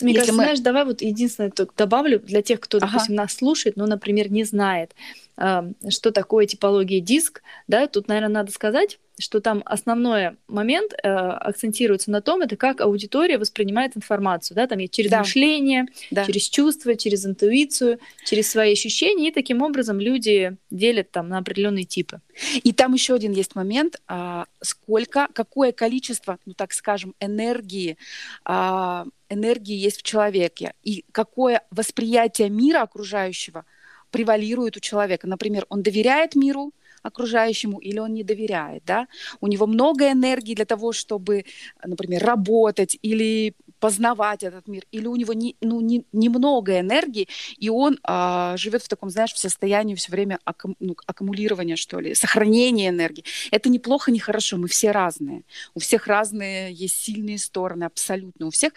Мне 0.01 0.13
Если 0.13 0.19
кажется, 0.19 0.37
мы... 0.37 0.45
знаешь, 0.45 0.61
давай 0.61 0.85
вот 0.85 1.03
единственное 1.03 1.51
только 1.51 1.73
добавлю 1.77 2.21
для 2.21 2.43
тех, 2.43 2.61
кто, 2.61 2.79
допустим, 2.79 3.15
ага. 3.15 3.23
нас 3.23 3.35
слушает, 3.35 3.77
но, 3.77 3.87
например, 3.87 4.31
не 4.31 4.45
знает, 4.45 4.95
что 5.39 6.11
такое 6.11 6.47
типология 6.47 7.01
диск, 7.01 7.43
да, 7.69 7.87
тут, 7.87 8.09
наверное, 8.09 8.43
надо 8.43 8.53
сказать, 8.53 8.99
что 9.19 9.41
там 9.41 9.63
основной 9.65 10.37
момент 10.47 10.93
э, 10.93 11.09
акцентируется 11.09 12.11
на 12.11 12.21
том, 12.21 12.43
это 12.43 12.57
как 12.57 12.81
аудитория 12.81 13.39
воспринимает 13.39 13.97
информацию, 13.97 14.55
да, 14.55 14.67
там 14.67 14.79
через 14.89 15.11
да. 15.11 15.21
мышление, 15.21 15.87
да. 16.11 16.25
через 16.25 16.49
чувства, 16.49 16.95
через 16.97 17.27
интуицию, 17.27 17.99
через 18.25 18.51
свои 18.51 18.73
ощущения, 18.73 19.29
и 19.29 19.33
таким 19.33 19.63
образом 19.63 20.01
люди 20.01 20.57
делят 20.71 21.11
там 21.11 21.29
на 21.29 21.39
определенные 21.39 21.85
типы. 21.85 22.21
И 22.63 22.73
там 22.73 22.95
еще 22.95 23.15
один 23.15 23.33
есть 23.33 23.55
момент, 23.55 24.01
а, 24.07 24.47
сколько, 24.61 25.29
какое 25.33 25.73
количество, 25.73 26.39
ну 26.47 26.55
так 26.55 26.73
скажем, 26.73 27.15
энергии, 27.21 27.99
а, 28.45 29.07
энергии 29.29 29.75
есть 29.75 29.99
в 29.99 30.03
человеке, 30.03 30.75
и 30.83 31.05
какое 31.13 31.63
восприятие 31.71 32.49
мира 32.51 32.83
окружающего 32.83 33.65
превалирует 34.11 34.77
у 34.77 34.81
человека. 34.81 35.27
Например, 35.27 35.67
он 35.69 35.83
доверяет 35.83 36.35
миру, 36.35 36.73
окружающему 37.03 37.79
или 37.79 37.99
он 37.99 38.15
не 38.15 38.25
доверяет, 38.25 38.85
да, 38.85 39.07
у 39.41 39.47
него 39.47 39.67
много 39.67 40.11
энергии 40.11 40.55
для 40.55 40.65
того, 40.65 40.93
чтобы, 40.93 41.45
например, 41.85 42.25
работать 42.25 42.99
или 43.03 43.55
познавать 43.81 44.43
этот 44.43 44.67
мир, 44.67 44.85
или 44.91 45.07
у 45.07 45.15
него 45.15 45.33
не, 45.33 45.57
ну, 45.61 45.81
не, 45.81 46.05
немного 46.13 46.81
энергии, 46.81 47.29
и 47.59 47.69
он 47.69 47.99
а, 48.03 48.57
живет 48.57 48.83
в 48.83 48.89
таком, 48.89 49.11
знаешь, 49.11 49.33
в 49.33 49.39
состоянии 49.39 49.95
все 49.95 50.11
время 50.11 50.39
аккум, 50.45 50.75
ну, 50.81 50.97
аккумулирования, 51.07 51.77
что 51.77 52.01
ли, 52.01 52.15
сохранения 52.15 52.89
энергии. 52.89 53.25
Это 53.53 53.69
неплохо, 53.69 54.11
не 54.11 54.19
хорошо, 54.19 54.57
мы 54.57 54.67
все 54.67 54.91
разные. 54.91 55.43
У 55.75 55.81
всех 55.81 56.09
разные 56.09 56.73
есть 56.73 56.97
сильные 56.97 57.39
стороны, 57.39 57.85
абсолютно 57.85 58.47
у 58.47 58.51
всех. 58.51 58.73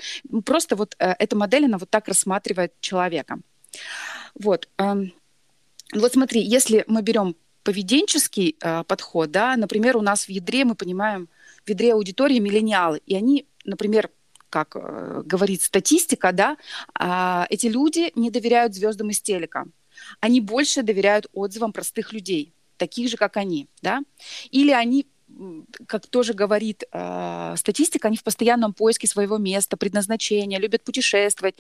Просто 0.46 0.76
вот 0.76 0.96
э, 1.00 1.16
эта 1.18 1.36
модель, 1.36 1.66
она 1.66 1.80
вот 1.80 1.90
так 1.90 2.08
рассматривает 2.08 2.74
человека. 2.80 3.40
Вот. 4.36 4.70
Вот 5.94 6.14
смотри, 6.14 6.42
если 6.42 6.84
мы 6.88 7.02
берем 7.02 7.36
поведенческий 7.64 8.56
э, 8.60 8.84
подход, 8.86 9.32
да, 9.32 9.56
например, 9.56 9.98
у 9.98 10.02
нас 10.02 10.26
в 10.26 10.30
ядре 10.30 10.66
мы 10.66 10.76
понимаем, 10.76 11.30
в 11.66 11.70
ядре 11.70 11.94
аудитории 11.94 12.40
миллениалы, 12.40 13.02
и 13.06 13.16
они, 13.16 13.46
например, 13.66 14.10
как 14.50 14.76
э, 14.76 15.22
говорит 15.26 15.62
статистика, 15.62 16.32
да, 16.32 16.58
э, 17.00 17.46
эти 17.50 17.68
люди 17.68 18.12
не 18.16 18.32
доверяют 18.32 18.74
звездам 18.74 19.10
из 19.10 19.22
телека, 19.22 19.66
они 20.20 20.42
больше 20.42 20.82
доверяют 20.82 21.28
отзывам 21.34 21.74
простых 21.74 22.14
людей, 22.14 22.54
таких 22.78 23.10
же, 23.10 23.18
как 23.18 23.38
они, 23.38 23.68
да, 23.82 24.02
или 24.50 24.72
они 24.72 25.06
как 25.88 26.08
тоже 26.08 26.34
говорит 26.34 26.84
э, 26.92 27.56
статистика, 27.58 28.08
они 28.08 28.18
в 28.18 28.24
постоянном 28.24 28.74
поиске 28.74 29.08
своего 29.08 29.38
места, 29.38 29.78
предназначения, 29.78 30.60
любят 30.60 30.84
путешествовать. 30.84 31.56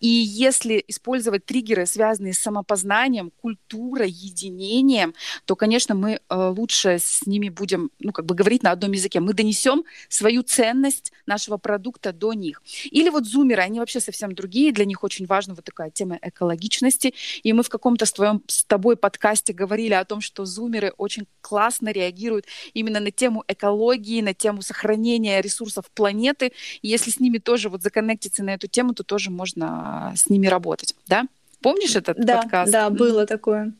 И 0.00 0.08
если 0.08 0.84
использовать 0.88 1.44
триггеры, 1.44 1.86
связанные 1.86 2.32
с 2.32 2.38
самопознанием, 2.38 3.32
культурой, 3.40 4.10
единением, 4.10 5.14
то, 5.44 5.56
конечно, 5.56 5.94
мы 5.94 6.20
э, 6.28 6.52
лучше 6.56 6.98
с 7.00 7.26
ними 7.26 7.48
будем, 7.48 7.90
ну, 7.98 8.12
как 8.12 8.26
бы 8.26 8.34
говорить 8.34 8.62
на 8.62 8.70
одном 8.70 8.92
языке. 8.92 9.20
Мы 9.20 9.32
донесем 9.32 9.84
свою 10.08 10.42
ценность 10.42 11.12
нашего 11.26 11.56
продукта 11.56 12.12
до 12.12 12.32
них. 12.32 12.62
Или 12.90 13.08
вот 13.08 13.26
зумеры, 13.26 13.62
они 13.62 13.78
вообще 13.78 14.00
совсем 14.00 14.34
другие, 14.34 14.72
для 14.72 14.84
них 14.84 15.02
очень 15.04 15.26
важна 15.26 15.54
вот 15.54 15.64
такая 15.64 15.90
тема 15.90 16.18
экологичности. 16.20 17.14
И 17.42 17.52
мы 17.52 17.62
в 17.62 17.68
каком-то 17.68 18.06
с, 18.06 18.12
твоем, 18.12 18.42
с 18.46 18.64
тобой 18.64 18.96
подкасте 18.96 19.52
говорили 19.52 19.94
о 19.94 20.04
том, 20.04 20.20
что 20.20 20.44
зумеры 20.44 20.92
очень 20.96 21.26
классно 21.40 21.90
реагируют 21.90 22.46
именно 22.74 23.00
на 23.00 23.10
тему 23.14 23.44
экологии, 23.48 24.20
на 24.20 24.34
тему 24.34 24.62
сохранения 24.62 25.40
ресурсов 25.40 25.86
планеты. 25.94 26.52
И 26.82 26.88
если 26.88 27.10
с 27.10 27.20
ними 27.20 27.38
тоже 27.38 27.68
вот 27.68 27.82
законнектиться 27.82 28.42
на 28.42 28.50
эту 28.50 28.66
тему, 28.66 28.94
то 28.94 29.04
тоже 29.04 29.30
можно 29.30 30.12
с 30.16 30.28
ними 30.28 30.46
работать, 30.46 30.94
да? 31.06 31.24
Помнишь 31.60 31.96
этот 31.96 32.18
да, 32.18 32.42
подкаст? 32.42 32.72
Да, 32.72 32.90
было 32.90 33.26
такое. 33.26 33.72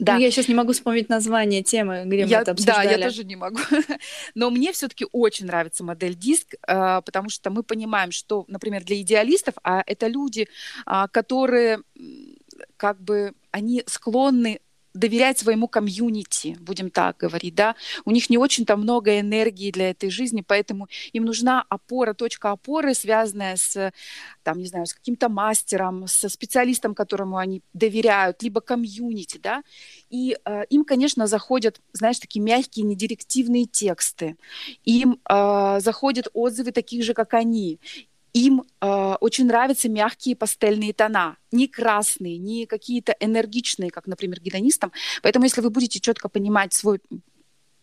Да. 0.00 0.14
Но 0.14 0.20
я 0.20 0.30
сейчас 0.30 0.48
не 0.48 0.54
могу 0.54 0.72
вспомнить 0.72 1.10
название 1.10 1.62
темы, 1.62 2.04
где 2.06 2.24
мы 2.24 2.32
это 2.32 2.52
обсуждали. 2.52 2.88
Да, 2.88 2.92
я 2.94 3.06
тоже 3.06 3.22
не 3.24 3.36
могу. 3.36 3.58
Но 4.34 4.50
мне 4.50 4.72
все-таки 4.72 5.06
очень 5.12 5.44
нравится 5.44 5.84
модель 5.84 6.14
диск, 6.14 6.54
а, 6.66 7.02
потому 7.02 7.28
что 7.28 7.50
мы 7.50 7.62
понимаем, 7.62 8.10
что, 8.10 8.46
например, 8.48 8.82
для 8.82 8.98
идеалистов, 9.02 9.54
а 9.62 9.82
это 9.86 10.06
люди, 10.06 10.48
а, 10.86 11.06
которые 11.06 11.82
как 12.78 12.98
бы 13.00 13.34
они 13.50 13.84
склонны 13.86 14.60
доверять 14.94 15.38
своему 15.38 15.68
комьюнити, 15.68 16.56
будем 16.60 16.90
так 16.90 17.16
говорить, 17.16 17.54
да, 17.54 17.76
у 18.04 18.10
них 18.10 18.30
не 18.30 18.38
очень-то 18.38 18.76
много 18.76 19.20
энергии 19.20 19.70
для 19.70 19.90
этой 19.90 20.10
жизни, 20.10 20.42
поэтому 20.46 20.88
им 21.12 21.24
нужна 21.24 21.64
опора, 21.68 22.14
точка 22.14 22.50
опоры, 22.50 22.94
связанная 22.94 23.56
с, 23.56 23.92
там, 24.42 24.58
не 24.58 24.66
знаю, 24.66 24.86
с 24.86 24.94
каким-то 24.94 25.28
мастером, 25.28 26.06
со 26.06 26.28
специалистом, 26.28 26.94
которому 26.94 27.36
они 27.36 27.62
доверяют, 27.72 28.42
либо 28.42 28.60
комьюнити, 28.60 29.38
да, 29.38 29.62
и 30.10 30.36
э, 30.44 30.64
им, 30.70 30.84
конечно, 30.84 31.26
заходят, 31.26 31.80
знаешь, 31.92 32.18
такие 32.18 32.42
мягкие, 32.42 32.84
недирективные 32.84 33.66
тексты, 33.66 34.36
им 34.84 35.20
э, 35.28 35.78
заходят 35.80 36.28
отзывы 36.32 36.72
таких 36.72 37.04
же, 37.04 37.14
как 37.14 37.34
они, 37.34 37.78
им 38.32 38.62
э, 38.80 39.14
очень 39.20 39.46
нравятся 39.46 39.88
мягкие 39.88 40.36
пастельные 40.36 40.92
тона, 40.92 41.36
не 41.50 41.66
красные, 41.68 42.38
не 42.38 42.66
какие-то 42.66 43.16
энергичные, 43.18 43.90
как, 43.90 44.06
например, 44.06 44.40
гедонистам. 44.40 44.92
Поэтому, 45.22 45.44
если 45.44 45.60
вы 45.60 45.70
будете 45.70 46.00
четко 46.00 46.28
понимать 46.28 46.72
свой 46.72 47.00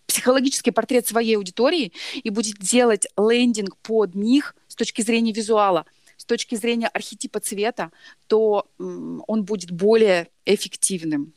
психологический 0.08 0.72
портрет 0.72 1.06
своей 1.06 1.36
аудитории 1.36 1.92
и 2.16 2.30
будете 2.30 2.58
делать 2.60 3.08
лендинг 3.18 3.76
под 3.78 4.16
них 4.16 4.56
с 4.68 4.76
точки 4.76 5.02
зрения 5.02 5.34
визуала, 5.34 5.86
с 6.16 6.26
точки 6.26 6.56
зрения 6.56 6.88
архетипа 6.88 7.40
цвета, 7.40 7.92
то 8.28 8.68
он 8.80 9.44
будет 9.44 9.72
более 9.72 10.30
эффективным. 10.46 11.34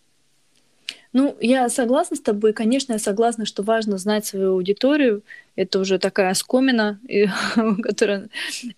Ну, 1.12 1.36
я 1.40 1.68
согласна 1.68 2.16
с 2.16 2.20
тобой. 2.20 2.52
Конечно, 2.52 2.92
я 2.92 2.98
согласна, 2.98 3.44
что 3.44 3.62
важно 3.62 3.98
знать 3.98 4.26
свою 4.26 4.52
аудиторию. 4.52 5.22
Это 5.56 5.80
уже 5.80 5.98
такая 5.98 6.32
скомина, 6.34 7.00
которая 7.82 8.28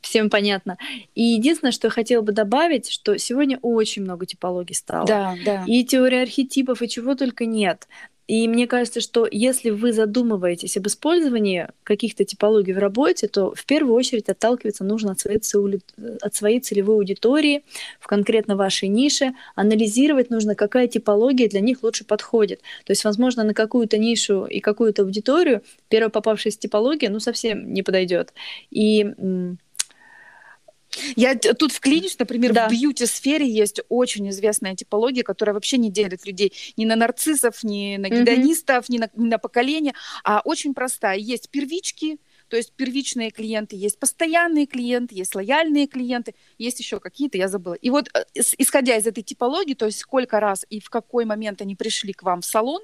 всем 0.00 0.30
понятна. 0.30 0.78
И 1.14 1.22
единственное, 1.22 1.72
что 1.72 1.88
я 1.88 1.90
хотела 1.90 2.22
бы 2.22 2.32
добавить, 2.32 2.90
что 2.90 3.18
сегодня 3.18 3.58
очень 3.60 4.02
много 4.02 4.24
типологий 4.24 4.74
стало. 4.74 5.06
Да, 5.06 5.34
да. 5.44 5.64
И 5.66 5.84
теория 5.84 6.22
архетипов, 6.22 6.80
и 6.80 6.88
чего 6.88 7.14
только 7.14 7.44
нет. 7.44 7.86
И 8.32 8.48
мне 8.48 8.66
кажется, 8.66 9.02
что 9.02 9.28
если 9.30 9.68
вы 9.68 9.92
задумываетесь 9.92 10.78
об 10.78 10.86
использовании 10.86 11.68
каких-то 11.84 12.24
типологий 12.24 12.72
в 12.72 12.78
работе, 12.78 13.28
то 13.28 13.52
в 13.54 13.66
первую 13.66 13.94
очередь 13.94 14.30
отталкиваться 14.30 14.84
нужно 14.84 15.12
от 15.12 15.20
своей, 15.20 15.38
цели, 15.38 15.80
от 16.22 16.34
своей 16.34 16.60
целевой 16.60 16.96
аудитории, 16.96 17.62
в 18.00 18.06
конкретно 18.06 18.56
вашей 18.56 18.88
нише. 18.88 19.34
Анализировать 19.54 20.30
нужно, 20.30 20.54
какая 20.54 20.88
типология 20.88 21.46
для 21.46 21.60
них 21.60 21.82
лучше 21.82 22.06
подходит. 22.06 22.60
То 22.86 22.92
есть, 22.92 23.04
возможно, 23.04 23.44
на 23.44 23.52
какую-то 23.52 23.98
нишу 23.98 24.46
и 24.46 24.60
какую-то 24.60 25.02
аудиторию 25.02 25.60
первая 25.90 26.08
попавшаяся 26.08 26.58
типология 26.58 27.10
ну, 27.10 27.20
совсем 27.20 27.74
не 27.74 27.82
подойдет. 27.82 28.32
И 28.70 29.12
я 31.16 31.34
тут 31.34 31.72
вклинюсь, 31.72 32.18
например, 32.18 32.52
да. 32.52 32.68
в 32.68 32.70
бьюти-сфере 32.70 33.48
есть 33.48 33.80
очень 33.88 34.28
известная 34.30 34.74
типология, 34.74 35.22
которая 35.22 35.54
вообще 35.54 35.78
не 35.78 35.90
делит 35.90 36.26
людей 36.26 36.52
ни 36.76 36.84
на 36.84 36.96
нарциссов, 36.96 37.62
ни 37.62 37.96
на 37.96 38.08
гедонистов, 38.08 38.84
mm-hmm. 38.84 38.92
ни, 38.92 38.98
на, 38.98 39.10
ни 39.14 39.28
на 39.28 39.38
поколение, 39.38 39.94
а 40.24 40.42
очень 40.44 40.74
простая. 40.74 41.18
Есть 41.18 41.50
первички, 41.50 42.18
то 42.52 42.58
есть 42.58 42.74
первичные 42.74 43.30
клиенты, 43.30 43.76
есть 43.76 43.98
постоянные 43.98 44.66
клиенты, 44.66 45.14
есть 45.14 45.34
лояльные 45.34 45.86
клиенты, 45.86 46.34
есть 46.58 46.78
еще 46.80 47.00
какие-то, 47.00 47.38
я 47.38 47.48
забыла. 47.48 47.72
И 47.72 47.88
вот 47.88 48.10
э, 48.12 48.24
исходя 48.58 48.94
из 48.94 49.06
этой 49.06 49.22
типологии, 49.22 49.72
то 49.72 49.86
есть 49.86 50.00
сколько 50.00 50.38
раз 50.38 50.66
и 50.68 50.78
в 50.78 50.90
какой 50.90 51.24
момент 51.24 51.62
они 51.62 51.76
пришли 51.76 52.12
к 52.12 52.22
вам 52.22 52.42
в 52.42 52.44
салон, 52.44 52.82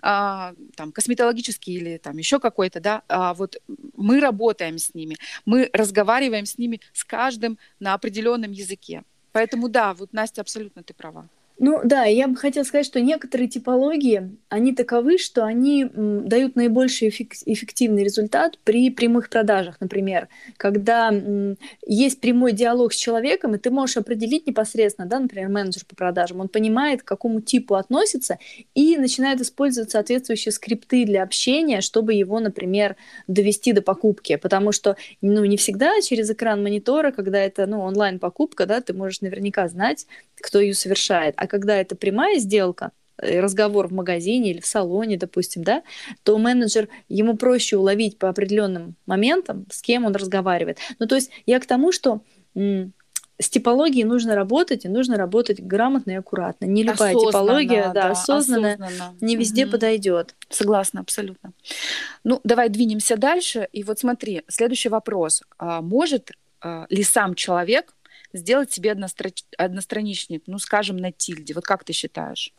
а, 0.00 0.54
там 0.74 0.90
косметологический 0.90 1.74
или 1.74 1.98
там 1.98 2.16
еще 2.16 2.40
какой-то, 2.40 2.80
да, 2.80 3.02
а, 3.08 3.34
вот 3.34 3.60
мы 3.94 4.20
работаем 4.20 4.78
с 4.78 4.94
ними, 4.94 5.16
мы 5.44 5.68
разговариваем 5.74 6.46
с 6.46 6.56
ними 6.56 6.80
с 6.94 7.04
каждым 7.04 7.58
на 7.78 7.92
определенном 7.92 8.52
языке. 8.52 9.02
Поэтому 9.32 9.68
да, 9.68 9.92
вот 9.92 10.14
Настя, 10.14 10.40
абсолютно 10.40 10.82
ты 10.82 10.94
права. 10.94 11.28
Ну 11.62 11.82
да, 11.84 12.04
я 12.04 12.26
бы 12.26 12.36
хотела 12.36 12.64
сказать, 12.64 12.86
что 12.86 13.02
некоторые 13.02 13.46
типологии, 13.46 14.34
они 14.48 14.72
таковы, 14.74 15.18
что 15.18 15.44
они 15.44 15.84
дают 15.94 16.56
наибольший 16.56 17.10
эффективный 17.10 18.02
результат 18.02 18.58
при 18.64 18.88
прямых 18.88 19.28
продажах, 19.28 19.76
например, 19.78 20.28
когда 20.56 21.12
есть 21.86 22.18
прямой 22.22 22.52
диалог 22.52 22.94
с 22.94 22.96
человеком, 22.96 23.54
и 23.54 23.58
ты 23.58 23.70
можешь 23.70 23.98
определить 23.98 24.46
непосредственно, 24.46 25.06
да, 25.06 25.18
например, 25.18 25.50
менеджер 25.50 25.84
по 25.86 25.94
продажам, 25.94 26.40
он 26.40 26.48
понимает, 26.48 27.02
к 27.02 27.04
какому 27.04 27.42
типу 27.42 27.74
относится, 27.74 28.38
и 28.74 28.96
начинает 28.96 29.42
использовать 29.42 29.90
соответствующие 29.90 30.52
скрипты 30.52 31.04
для 31.04 31.22
общения, 31.22 31.82
чтобы 31.82 32.14
его, 32.14 32.40
например, 32.40 32.96
довести 33.26 33.72
до 33.72 33.82
покупки, 33.82 34.36
потому 34.36 34.72
что, 34.72 34.96
ну, 35.20 35.44
не 35.44 35.58
всегда 35.58 36.00
через 36.00 36.30
экран 36.30 36.62
монитора, 36.62 37.10
когда 37.12 37.38
это, 37.38 37.66
ну, 37.66 37.80
онлайн-покупка, 37.80 38.64
да, 38.64 38.80
ты 38.80 38.94
можешь 38.94 39.20
наверняка 39.20 39.68
знать, 39.68 40.06
кто 40.40 40.58
ее 40.58 40.72
совершает, 40.72 41.34
а 41.36 41.49
когда 41.50 41.76
это 41.76 41.96
прямая 41.96 42.38
сделка, 42.38 42.92
э, 43.18 43.40
разговор 43.40 43.88
в 43.88 43.92
магазине 43.92 44.52
или 44.52 44.60
в 44.60 44.66
салоне, 44.66 45.18
допустим, 45.18 45.64
да, 45.64 45.82
то 46.22 46.38
менеджер, 46.38 46.88
ему 47.08 47.36
проще 47.36 47.76
уловить 47.76 48.18
по 48.18 48.28
определенным 48.28 48.94
моментам, 49.04 49.66
с 49.70 49.82
кем 49.82 50.06
он 50.06 50.14
разговаривает. 50.14 50.78
Ну, 50.98 51.06
то 51.06 51.16
есть 51.16 51.30
я 51.46 51.60
к 51.60 51.66
тому, 51.66 51.92
что 51.92 52.22
с 53.40 53.48
типологией 53.48 54.04
нужно 54.04 54.34
работать, 54.34 54.84
и 54.84 54.88
нужно 54.88 55.16
работать 55.16 55.60
грамотно 55.60 56.12
и 56.12 56.14
аккуратно. 56.14 56.66
Не 56.66 56.82
любая 56.82 57.14
типология, 57.14 57.84
да, 57.86 57.92
да 57.92 58.10
осознанная, 58.10 58.74
осознанно. 58.74 59.16
не 59.20 59.36
везде 59.36 59.64
угу. 59.64 59.72
подойдет. 59.72 60.34
Согласна, 60.50 61.00
абсолютно. 61.00 61.52
Ну, 62.22 62.40
давай 62.44 62.68
двинемся 62.68 63.16
дальше. 63.16 63.66
И 63.72 63.82
вот 63.82 63.98
смотри, 63.98 64.42
следующий 64.48 64.90
вопрос. 64.90 65.42
А, 65.58 65.80
может 65.80 66.32
а, 66.60 66.86
ли 66.90 67.02
сам 67.02 67.34
человек 67.34 67.94
сделать 68.32 68.72
себе 68.72 68.92
одностра... 68.92 69.30
одностраничник, 69.58 70.44
ну, 70.46 70.58
скажем, 70.58 70.96
на 70.96 71.12
тильде? 71.12 71.54
Вот 71.54 71.64
как 71.64 71.84
ты 71.84 71.92
считаешь? 71.92 72.52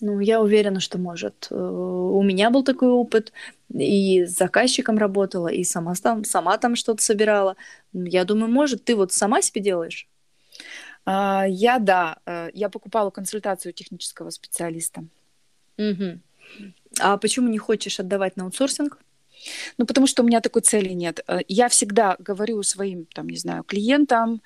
Ну, 0.00 0.20
я 0.20 0.40
уверена, 0.40 0.78
что 0.78 0.96
может. 0.98 1.48
Э, 1.50 1.54
у 1.56 2.22
меня 2.22 2.50
был 2.50 2.62
такой 2.62 2.88
опыт, 2.88 3.32
и 3.72 4.24
с 4.24 4.36
заказчиком 4.36 4.96
работала, 4.96 5.48
и 5.48 5.64
сама 5.64 5.94
там, 5.94 6.24
сама 6.24 6.56
там 6.58 6.76
что-то 6.76 7.02
собирала. 7.02 7.56
Я 7.92 8.24
думаю, 8.24 8.50
может. 8.50 8.84
Ты 8.84 8.94
вот 8.94 9.12
сама 9.12 9.42
себе 9.42 9.60
делаешь? 9.60 10.08
А, 11.04 11.46
я, 11.48 11.78
да. 11.80 12.18
Э, 12.26 12.50
я 12.54 12.68
покупала 12.68 13.10
консультацию 13.10 13.72
технического 13.72 14.30
специалиста. 14.30 15.04
Угу. 15.78 16.20
А 17.00 17.16
почему 17.16 17.48
не 17.48 17.58
хочешь 17.58 17.98
отдавать 17.98 18.36
на 18.36 18.44
аутсорсинг? 18.44 18.98
Ну, 19.76 19.86
потому 19.86 20.06
что 20.06 20.22
у 20.22 20.26
меня 20.26 20.40
такой 20.40 20.62
цели 20.62 20.92
нет. 20.92 21.24
Э, 21.26 21.38
я 21.48 21.68
всегда 21.68 22.16
говорю 22.18 22.62
своим, 22.62 23.06
там, 23.06 23.28
не 23.28 23.36
знаю, 23.36 23.64
клиентам, 23.64 24.42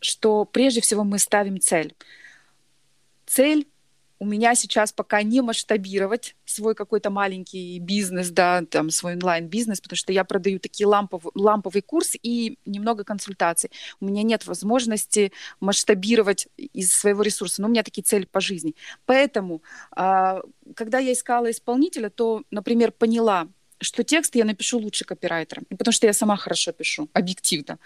что 0.00 0.44
прежде 0.44 0.80
всего 0.80 1.04
мы 1.04 1.18
ставим 1.18 1.60
цель. 1.60 1.94
Цель 3.26 3.66
у 4.20 4.26
меня 4.26 4.54
сейчас 4.54 4.92
пока 4.92 5.22
не 5.22 5.40
масштабировать 5.40 6.34
свой 6.44 6.74
какой-то 6.74 7.10
маленький 7.10 7.78
бизнес, 7.78 8.30
да, 8.30 8.62
там 8.68 8.90
свой 8.90 9.14
онлайн-бизнес, 9.14 9.80
потому 9.80 9.96
что 9.96 10.12
я 10.12 10.24
продаю 10.24 10.58
такие 10.58 10.86
лампов, 10.86 11.24
ламповый 11.34 11.82
курс 11.82 12.16
и 12.20 12.58
немного 12.66 13.04
консультаций. 13.04 13.70
У 14.00 14.06
меня 14.06 14.22
нет 14.22 14.46
возможности 14.46 15.32
масштабировать 15.60 16.48
из 16.56 16.92
своего 16.92 17.22
ресурса, 17.22 17.62
но 17.62 17.68
у 17.68 17.70
меня 17.70 17.82
такие 17.82 18.02
цели 18.02 18.24
по 18.24 18.40
жизни. 18.40 18.74
Поэтому, 19.06 19.62
а, 19.92 20.40
когда 20.74 20.98
я 20.98 21.12
искала 21.12 21.50
исполнителя, 21.50 22.10
то, 22.10 22.42
например, 22.50 22.92
поняла, 22.92 23.48
что 23.80 24.04
текст 24.04 24.34
я 24.34 24.44
напишу 24.44 24.78
лучше 24.78 25.04
копирайтером, 25.04 25.64
ну, 25.70 25.76
потому 25.76 25.92
что 25.92 26.06
я 26.06 26.12
сама 26.12 26.36
хорошо 26.36 26.72
пишу, 26.72 27.08
объективно. 27.12 27.78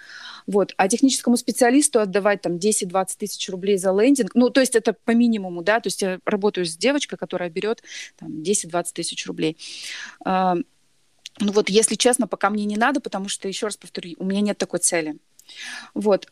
Вот. 0.46 0.72
А 0.76 0.88
техническому 0.88 1.36
специалисту 1.36 2.00
отдавать 2.00 2.42
там 2.42 2.56
10-20 2.56 3.06
тысяч 3.18 3.48
рублей 3.48 3.76
за 3.76 3.92
лендинг, 3.92 4.34
ну, 4.34 4.50
то 4.50 4.60
есть 4.60 4.74
это 4.74 4.92
по 4.92 5.12
минимуму, 5.12 5.62
да, 5.62 5.80
то 5.80 5.88
есть 5.88 6.02
я 6.02 6.18
работаю 6.24 6.66
с 6.66 6.76
девочкой, 6.76 7.18
которая 7.18 7.50
берет 7.50 7.82
там 8.16 8.42
10-20 8.42 8.86
тысяч 8.92 9.26
рублей. 9.26 9.56
А, 10.24 10.56
ну 11.38 11.52
вот, 11.52 11.70
если 11.70 11.94
честно, 11.94 12.26
пока 12.26 12.50
мне 12.50 12.64
не 12.64 12.76
надо, 12.76 13.00
потому 13.00 13.28
что, 13.28 13.48
еще 13.48 13.66
раз 13.66 13.76
повторю, 13.76 14.14
у 14.18 14.24
меня 14.24 14.40
нет 14.40 14.58
такой 14.58 14.80
цели. 14.80 15.16
Вот. 15.94 16.26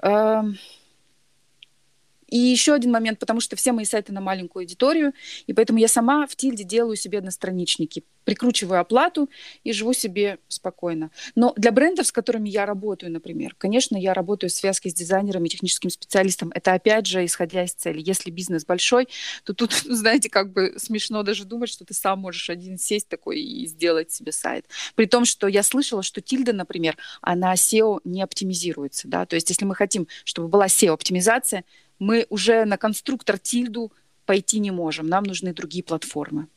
И 2.31 2.39
еще 2.39 2.73
один 2.75 2.93
момент, 2.93 3.19
потому 3.19 3.41
что 3.41 3.57
все 3.57 3.73
мои 3.73 3.85
сайты 3.85 4.13
на 4.13 4.21
маленькую 4.21 4.63
аудиторию, 4.63 5.13
и 5.47 5.53
поэтому 5.53 5.79
я 5.79 5.89
сама 5.89 6.27
в 6.27 6.37
Тильде 6.37 6.65
делаю 6.65 6.97
себе 6.97 7.19
одностраничники, 7.19 8.05
прикручиваю 8.25 8.81
оплату 8.81 9.29
и 9.65 9.73
живу 9.73 9.93
себе 9.93 10.39
спокойно. 10.49 11.11
Но 11.35 11.53
для 11.57 11.73
брендов, 11.73 12.07
с 12.07 12.13
которыми 12.13 12.49
я 12.49 12.67
работаю, 12.67 13.11
например, 13.11 13.55
конечно, 13.59 13.97
я 13.97 14.15
работаю 14.15 14.51
в 14.51 14.53
связке 14.53 14.91
с 14.91 14.95
дизайнерами 14.95 15.47
и 15.47 15.51
техническим 15.51 15.91
специалистом. 15.91 16.53
Это 16.55 16.75
опять 16.75 17.07
же 17.07 17.25
исходя 17.25 17.65
из 17.65 17.73
цели. 17.73 18.01
Если 18.01 18.31
бизнес 18.31 18.65
большой, 18.65 19.09
то 19.45 19.55
тут, 19.55 19.73
знаете, 19.85 20.31
как 20.31 20.53
бы 20.53 20.75
смешно 20.77 21.23
даже 21.23 21.45
думать, 21.45 21.71
что 21.71 21.85
ты 21.85 21.95
сам 21.95 22.21
можешь 22.21 22.51
один 22.51 22.79
сесть 22.79 23.09
такой 23.09 23.41
и 23.41 23.67
сделать 23.67 24.13
себе 24.13 24.33
сайт. 24.33 24.67
При 24.95 25.07
том, 25.07 25.25
что 25.25 25.49
я 25.49 25.63
слышала, 25.63 26.03
что 26.03 26.21
Тильда, 26.21 26.53
например, 26.53 26.97
она 27.23 27.55
SEO 27.55 28.01
не 28.05 28.23
оптимизируется. 28.23 29.09
Да? 29.09 29.27
То 29.27 29.35
есть 29.35 29.49
если 29.51 29.65
мы 29.65 29.75
хотим, 29.75 30.07
чтобы 30.25 30.49
была 30.49 30.67
SEO-оптимизация, 30.67 31.65
мы 32.01 32.27
уже 32.29 32.65
на 32.65 32.77
конструктор 32.77 33.39
тильду 33.39 33.93
пойти 34.27 34.59
не 34.59 34.73
можем. 34.73 35.07
Нам 35.07 35.23
нужны 35.23 35.53
другие 35.55 35.85
платформы. 35.85 36.49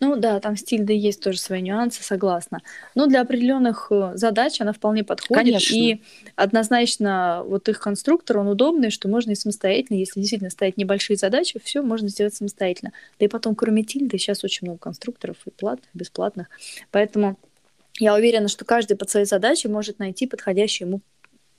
Ну 0.00 0.16
да, 0.16 0.40
там 0.40 0.56
с 0.56 0.62
тильдой 0.62 0.96
есть 0.96 1.22
тоже 1.22 1.38
свои 1.38 1.60
нюансы, 1.60 2.02
согласна. 2.02 2.62
Но 2.94 3.06
для 3.06 3.20
определенных 3.20 3.88
э, 3.90 4.12
задач 4.14 4.58
она 4.58 4.72
вполне 4.72 5.04
подходит. 5.04 5.44
Конечно. 5.44 5.74
И 5.74 6.00
однозначно 6.36 7.42
вот 7.44 7.68
их 7.68 7.78
конструктор, 7.78 8.38
он 8.38 8.48
удобный, 8.48 8.88
что 8.88 9.08
можно 9.08 9.32
и 9.32 9.34
самостоятельно, 9.34 9.98
если 9.98 10.20
действительно 10.20 10.48
ставить 10.48 10.78
небольшие 10.78 11.18
задачи, 11.18 11.60
все 11.62 11.82
можно 11.82 12.08
сделать 12.08 12.34
самостоятельно. 12.34 12.92
Да 13.18 13.26
и 13.26 13.28
потом, 13.28 13.54
кроме 13.54 13.84
тильды, 13.84 14.16
сейчас 14.16 14.42
очень 14.42 14.68
много 14.68 14.78
конструкторов 14.78 15.36
и 15.44 15.50
платных, 15.50 15.90
и 15.94 15.98
бесплатных. 15.98 16.48
Поэтому 16.90 17.38
я 17.98 18.14
уверена, 18.14 18.48
что 18.48 18.64
каждый 18.64 18.96
под 18.96 19.10
своей 19.10 19.26
задачей 19.26 19.68
может 19.68 19.98
найти 19.98 20.26
подходящий 20.26 20.84
ему 20.84 21.02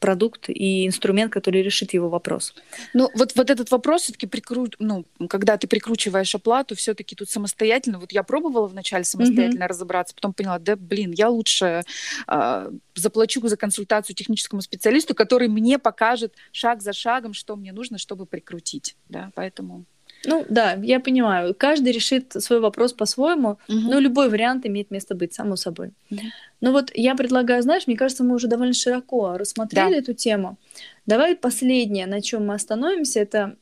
продукт 0.01 0.49
и 0.49 0.87
инструмент, 0.87 1.31
который 1.31 1.61
решит 1.61 1.93
его 1.93 2.09
вопрос. 2.09 2.55
Ну, 2.93 3.09
вот, 3.15 3.35
вот 3.35 3.49
этот 3.49 3.71
вопрос 3.71 4.01
все-таки 4.01 4.27
прикру... 4.27 4.67
ну, 4.79 5.05
когда 5.29 5.57
ты 5.57 5.67
прикручиваешь 5.67 6.35
оплату, 6.35 6.75
все-таки 6.75 7.15
тут 7.15 7.29
самостоятельно. 7.29 7.99
Вот 7.99 8.11
я 8.11 8.23
пробовала 8.23 8.67
вначале 8.67 9.03
самостоятельно 9.03 9.63
mm-hmm. 9.63 9.67
разобраться, 9.67 10.15
потом 10.15 10.33
поняла, 10.33 10.59
да, 10.59 10.75
блин, 10.75 11.11
я 11.11 11.29
лучше 11.29 11.83
э, 12.27 12.71
заплачу 12.95 13.47
за 13.47 13.57
консультацию 13.57 14.15
техническому 14.15 14.61
специалисту, 14.61 15.13
который 15.15 15.47
мне 15.47 15.77
покажет 15.77 16.33
шаг 16.51 16.81
за 16.81 16.93
шагом, 16.93 17.33
что 17.33 17.55
мне 17.55 17.71
нужно, 17.71 17.97
чтобы 17.99 18.25
прикрутить, 18.25 18.95
да, 19.07 19.31
поэтому. 19.35 19.85
Ну 20.25 20.45
да, 20.49 20.73
я 20.81 20.99
понимаю. 20.99 21.55
Каждый 21.55 21.91
решит 21.91 22.33
свой 22.33 22.59
вопрос 22.59 22.93
по-своему, 22.93 23.57
угу. 23.67 23.79
но 23.79 23.99
любой 23.99 24.29
вариант 24.29 24.65
имеет 24.65 24.91
место 24.91 25.15
быть, 25.15 25.33
само 25.33 25.55
собой. 25.55 25.91
Угу. 26.11 26.21
Ну 26.61 26.71
вот 26.71 26.91
я 26.93 27.15
предлагаю, 27.15 27.61
знаешь, 27.63 27.87
мне 27.87 27.97
кажется, 27.97 28.23
мы 28.23 28.35
уже 28.35 28.47
довольно 28.47 28.73
широко 28.73 29.37
рассмотрели 29.37 29.91
да. 29.91 29.97
эту 29.97 30.13
тему. 30.13 30.57
Давай 31.05 31.35
последнее, 31.35 32.05
на 32.05 32.21
чем 32.21 32.47
мы 32.47 32.53
остановимся, 32.53 33.19
это 33.19 33.55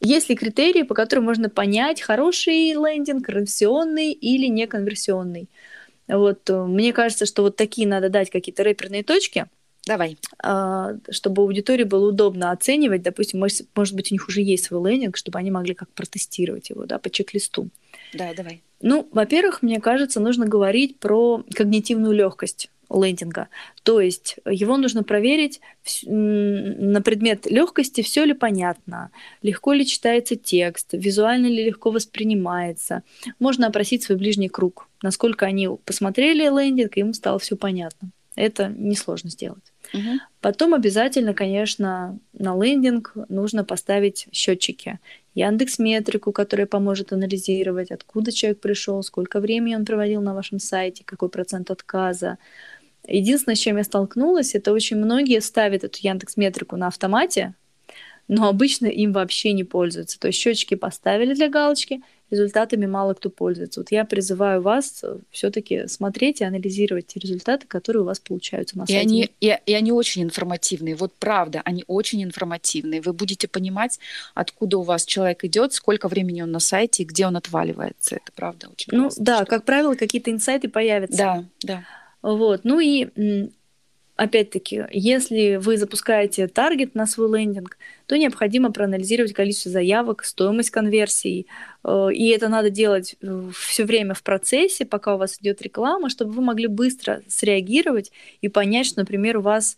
есть 0.00 0.28
ли 0.28 0.36
критерии, 0.36 0.82
по 0.82 0.94
которым 0.94 1.24
можно 1.24 1.48
понять, 1.48 2.02
хороший 2.02 2.72
лендинг, 2.72 3.24
конверсионный 3.24 4.12
или 4.12 4.46
неконверсионный. 4.46 5.48
Вот 6.06 6.48
э, 6.50 6.64
мне 6.64 6.92
кажется, 6.92 7.26
что 7.26 7.42
вот 7.42 7.56
такие 7.56 7.88
надо 7.88 8.08
дать 8.08 8.30
какие-то 8.30 8.62
рэперные 8.62 9.02
точки. 9.02 9.46
Давай. 9.86 10.18
А, 10.42 10.94
чтобы 11.10 11.42
аудитории 11.42 11.84
было 11.84 12.08
удобно 12.08 12.50
оценивать, 12.50 13.02
допустим, 13.02 13.38
может, 13.38 13.66
может 13.74 13.94
быть, 13.94 14.10
у 14.10 14.14
них 14.14 14.26
уже 14.26 14.42
есть 14.42 14.64
свой 14.64 14.90
лендинг, 14.90 15.16
чтобы 15.16 15.38
они 15.38 15.50
могли 15.52 15.74
как 15.74 15.88
протестировать 15.90 16.70
его, 16.70 16.86
да, 16.86 16.98
по 16.98 17.08
чек-листу. 17.08 17.68
Да, 18.12 18.34
давай. 18.34 18.62
Ну, 18.82 19.08
во-первых, 19.12 19.62
мне 19.62 19.80
кажется, 19.80 20.20
нужно 20.20 20.46
говорить 20.46 20.98
про 20.98 21.44
когнитивную 21.54 22.12
легкость 22.12 22.68
лендинга. 22.90 23.48
То 23.82 24.00
есть 24.00 24.36
его 24.44 24.76
нужно 24.76 25.02
проверить 25.02 25.60
на 26.04 27.00
предмет 27.00 27.46
легкости, 27.46 28.00
все 28.02 28.24
ли 28.24 28.34
понятно, 28.34 29.10
легко 29.42 29.72
ли 29.72 29.86
читается 29.86 30.36
текст, 30.36 30.88
визуально 30.92 31.46
ли 31.46 31.64
легко 31.64 31.90
воспринимается. 31.90 33.02
Можно 33.38 33.68
опросить 33.68 34.02
свой 34.02 34.18
ближний 34.18 34.48
круг, 34.48 34.88
насколько 35.02 35.46
они 35.46 35.68
посмотрели 35.84 36.44
лендинг, 36.44 36.96
и 36.96 37.00
им 37.00 37.14
стало 37.14 37.38
все 37.38 37.56
понятно. 37.56 38.10
Это 38.36 38.68
несложно 38.68 39.30
сделать. 39.30 39.64
Потом 40.40 40.74
обязательно, 40.74 41.34
конечно, 41.34 42.18
на 42.32 42.62
лендинг 42.62 43.14
нужно 43.28 43.64
поставить 43.64 44.28
счетчики. 44.32 45.00
Яндекс 45.34 45.78
Метрику, 45.78 46.32
которая 46.32 46.66
поможет 46.66 47.12
анализировать, 47.12 47.90
откуда 47.90 48.32
человек 48.32 48.60
пришел, 48.60 49.02
сколько 49.02 49.40
времени 49.40 49.74
он 49.74 49.84
проводил 49.84 50.22
на 50.22 50.34
вашем 50.34 50.58
сайте, 50.58 51.04
какой 51.04 51.28
процент 51.28 51.70
отказа. 51.70 52.38
Единственное, 53.06 53.54
с 53.54 53.60
чем 53.60 53.76
я 53.76 53.84
столкнулась, 53.84 54.54
это 54.54 54.72
очень 54.72 54.96
многие 54.96 55.40
ставят 55.40 55.84
эту 55.84 55.98
Яндекс 56.00 56.36
Метрику 56.36 56.76
на 56.76 56.88
автомате, 56.88 57.54
но 58.28 58.48
обычно 58.48 58.86
им 58.86 59.12
вообще 59.12 59.52
не 59.52 59.64
пользуются. 59.64 60.18
То 60.18 60.28
есть 60.28 60.38
счетчики 60.38 60.74
поставили 60.74 61.34
для 61.34 61.48
галочки, 61.48 62.02
результатами 62.30 62.86
мало 62.86 63.14
кто 63.14 63.30
пользуется. 63.30 63.80
Вот 63.80 63.92
я 63.92 64.04
призываю 64.04 64.60
вас 64.60 65.00
э, 65.02 65.18
все-таки 65.30 65.86
смотреть 65.86 66.40
и 66.40 66.44
анализировать 66.44 67.06
те 67.06 67.20
результаты, 67.20 67.66
которые 67.66 68.02
у 68.02 68.06
вас 68.06 68.18
получаются 68.18 68.76
на 68.76 68.84
и 68.84 68.86
сайте. 68.86 69.00
Они, 69.00 69.30
и, 69.40 69.56
и 69.66 69.72
они 69.74 69.92
очень 69.92 70.22
информативные. 70.22 70.96
Вот 70.96 71.12
правда, 71.18 71.62
они 71.64 71.84
очень 71.86 72.22
информативные. 72.24 73.00
Вы 73.00 73.12
будете 73.12 73.46
понимать, 73.46 73.98
откуда 74.34 74.78
у 74.78 74.82
вас 74.82 75.04
человек 75.04 75.44
идет, 75.44 75.72
сколько 75.72 76.08
времени 76.08 76.42
он 76.42 76.50
на 76.50 76.60
сайте 76.60 77.04
и 77.04 77.06
где 77.06 77.26
он 77.26 77.36
отваливается. 77.36 78.16
Это 78.16 78.32
правда 78.34 78.68
очень 78.68 78.92
Ну 78.92 79.04
классно, 79.04 79.24
да, 79.24 79.36
что... 79.36 79.46
как 79.46 79.64
правило, 79.64 79.94
какие-то 79.94 80.30
инсайты 80.30 80.68
появятся. 80.68 81.16
Да, 81.16 81.44
да. 81.62 81.84
Вот. 82.22 82.62
Ну 82.64 82.80
и 82.80 83.50
опять-таки, 84.16 84.84
если 84.90 85.56
вы 85.56 85.76
запускаете 85.76 86.48
таргет 86.48 86.94
на 86.94 87.06
свой 87.06 87.38
лендинг, 87.38 87.78
то 88.06 88.16
необходимо 88.16 88.72
проанализировать 88.72 89.32
количество 89.32 89.70
заявок, 89.70 90.24
стоимость 90.24 90.70
конверсий. 90.70 91.46
Э, 91.84 92.08
и 92.12 92.28
это 92.28 92.48
надо 92.48 92.70
делать 92.70 93.16
э, 93.20 93.50
все 93.54 93.84
время 93.84 94.14
в 94.14 94.22
процессе, 94.22 94.84
пока 94.86 95.14
у 95.14 95.18
вас 95.18 95.38
идет 95.40 95.62
реклама, 95.62 96.08
чтобы 96.08 96.32
вы 96.32 96.42
могли 96.42 96.66
быстро 96.66 97.22
среагировать 97.28 98.10
и 98.40 98.48
понять, 98.48 98.86
что, 98.86 99.00
например, 99.00 99.38
у 99.38 99.42
вас 99.42 99.76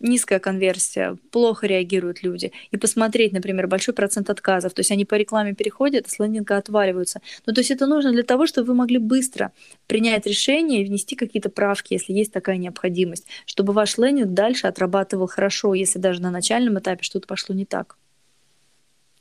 низкая 0.00 0.38
конверсия, 0.38 1.16
плохо 1.30 1.66
реагируют 1.66 2.22
люди, 2.22 2.52
и 2.70 2.76
посмотреть, 2.76 3.32
например, 3.32 3.66
большой 3.66 3.94
процент 3.94 4.30
отказов, 4.30 4.74
то 4.74 4.80
есть 4.80 4.90
они 4.90 5.04
по 5.04 5.14
рекламе 5.14 5.54
переходят, 5.54 6.06
а 6.06 6.10
с 6.10 6.18
лендинга 6.18 6.56
отваливаются. 6.56 7.20
Ну, 7.46 7.52
то 7.52 7.60
есть 7.60 7.70
это 7.70 7.86
нужно 7.86 8.12
для 8.12 8.22
того, 8.22 8.46
чтобы 8.46 8.68
вы 8.68 8.74
могли 8.74 8.98
быстро 8.98 9.52
принять 9.86 10.26
решение 10.26 10.82
и 10.82 10.84
внести 10.84 11.16
какие-то 11.16 11.48
правки, 11.48 11.94
если 11.94 12.12
есть 12.12 12.32
такая 12.32 12.56
необходимость, 12.56 13.26
чтобы 13.44 13.72
ваш 13.72 13.98
лендинг 13.98 14.32
дальше 14.32 14.66
отрабатывал 14.66 15.26
хорошо, 15.26 15.74
если 15.74 15.98
даже 15.98 16.20
на 16.22 16.30
начальном 16.30 16.78
этапе 16.78 17.02
что-то 17.02 17.26
пошло 17.26 17.54
не 17.54 17.64
так. 17.64 17.96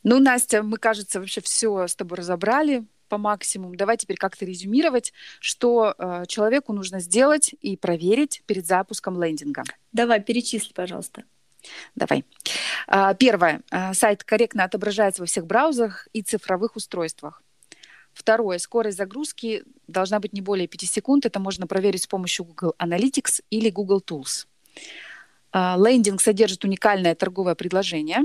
Ну, 0.03 0.19
Настя, 0.19 0.61
мы, 0.61 0.77
кажется, 0.77 1.19
вообще 1.19 1.41
все 1.41 1.87
с 1.87 1.95
тобой 1.95 2.19
разобрали 2.19 2.85
по 3.07 3.17
максимуму. 3.17 3.75
Давай 3.75 3.97
теперь 3.97 4.17
как-то 4.17 4.45
резюмировать, 4.45 5.13
что 5.39 5.95
э, 5.97 6.23
человеку 6.27 6.73
нужно 6.73 6.99
сделать 6.99 7.53
и 7.61 7.77
проверить 7.77 8.43
перед 8.45 8.65
запуском 8.65 9.21
лендинга. 9.21 9.63
Давай, 9.91 10.21
перечисли, 10.21 10.73
пожалуйста. 10.73 11.23
Давай. 11.95 12.25
А, 12.87 13.13
первое. 13.13 13.61
А, 13.71 13.93
сайт 13.93 14.23
корректно 14.23 14.63
отображается 14.63 15.21
во 15.21 15.25
всех 15.25 15.45
браузерах 15.45 16.07
и 16.13 16.21
цифровых 16.21 16.75
устройствах. 16.75 17.41
Второе. 18.13 18.59
Скорость 18.59 18.97
загрузки 18.97 19.63
должна 19.87 20.19
быть 20.19 20.33
не 20.33 20.41
более 20.41 20.67
5 20.67 20.81
секунд. 20.81 21.25
Это 21.25 21.39
можно 21.39 21.67
проверить 21.67 22.03
с 22.03 22.07
помощью 22.07 22.45
Google 22.45 22.73
Analytics 22.79 23.43
или 23.49 23.69
Google 23.69 24.01
Tools. 24.05 24.47
А, 25.51 25.77
лендинг 25.77 26.21
содержит 26.21 26.63
уникальное 26.63 27.15
торговое 27.15 27.55
предложение. 27.55 28.21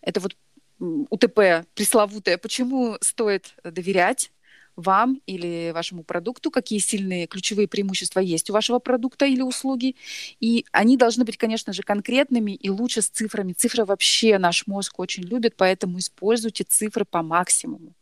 Это 0.00 0.20
вот 0.20 0.36
УТП 0.78 1.66
пресловутое, 1.74 2.38
почему 2.38 2.96
стоит 3.00 3.54
доверять 3.64 4.32
вам 4.76 5.20
или 5.26 5.70
вашему 5.72 6.02
продукту, 6.02 6.50
какие 6.50 6.78
сильные 6.78 7.26
ключевые 7.26 7.68
преимущества 7.68 8.20
есть 8.20 8.50
у 8.50 8.52
вашего 8.52 8.78
продукта 8.78 9.26
или 9.26 9.42
услуги. 9.42 9.96
И 10.40 10.64
они 10.72 10.96
должны 10.96 11.24
быть, 11.24 11.36
конечно 11.36 11.72
же, 11.72 11.82
конкретными 11.82 12.52
и 12.52 12.70
лучше 12.70 13.02
с 13.02 13.08
цифрами. 13.08 13.52
Цифры 13.52 13.84
вообще 13.84 14.38
наш 14.38 14.66
мозг 14.66 14.98
очень 14.98 15.24
любит, 15.24 15.56
поэтому 15.56 15.98
используйте 15.98 16.64
цифры 16.64 17.04
по 17.04 17.22
максимуму. 17.22 17.94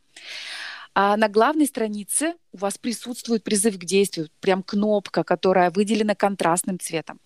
А 0.94 1.16
на 1.16 1.28
главной 1.28 1.66
странице 1.66 2.34
у 2.52 2.58
вас 2.58 2.76
присутствует 2.76 3.44
призыв 3.44 3.78
к 3.78 3.84
действию, 3.84 4.28
прям 4.40 4.62
кнопка, 4.62 5.22
которая 5.22 5.70
выделена 5.70 6.14
контрастным 6.14 6.78
цветом. 6.80 7.20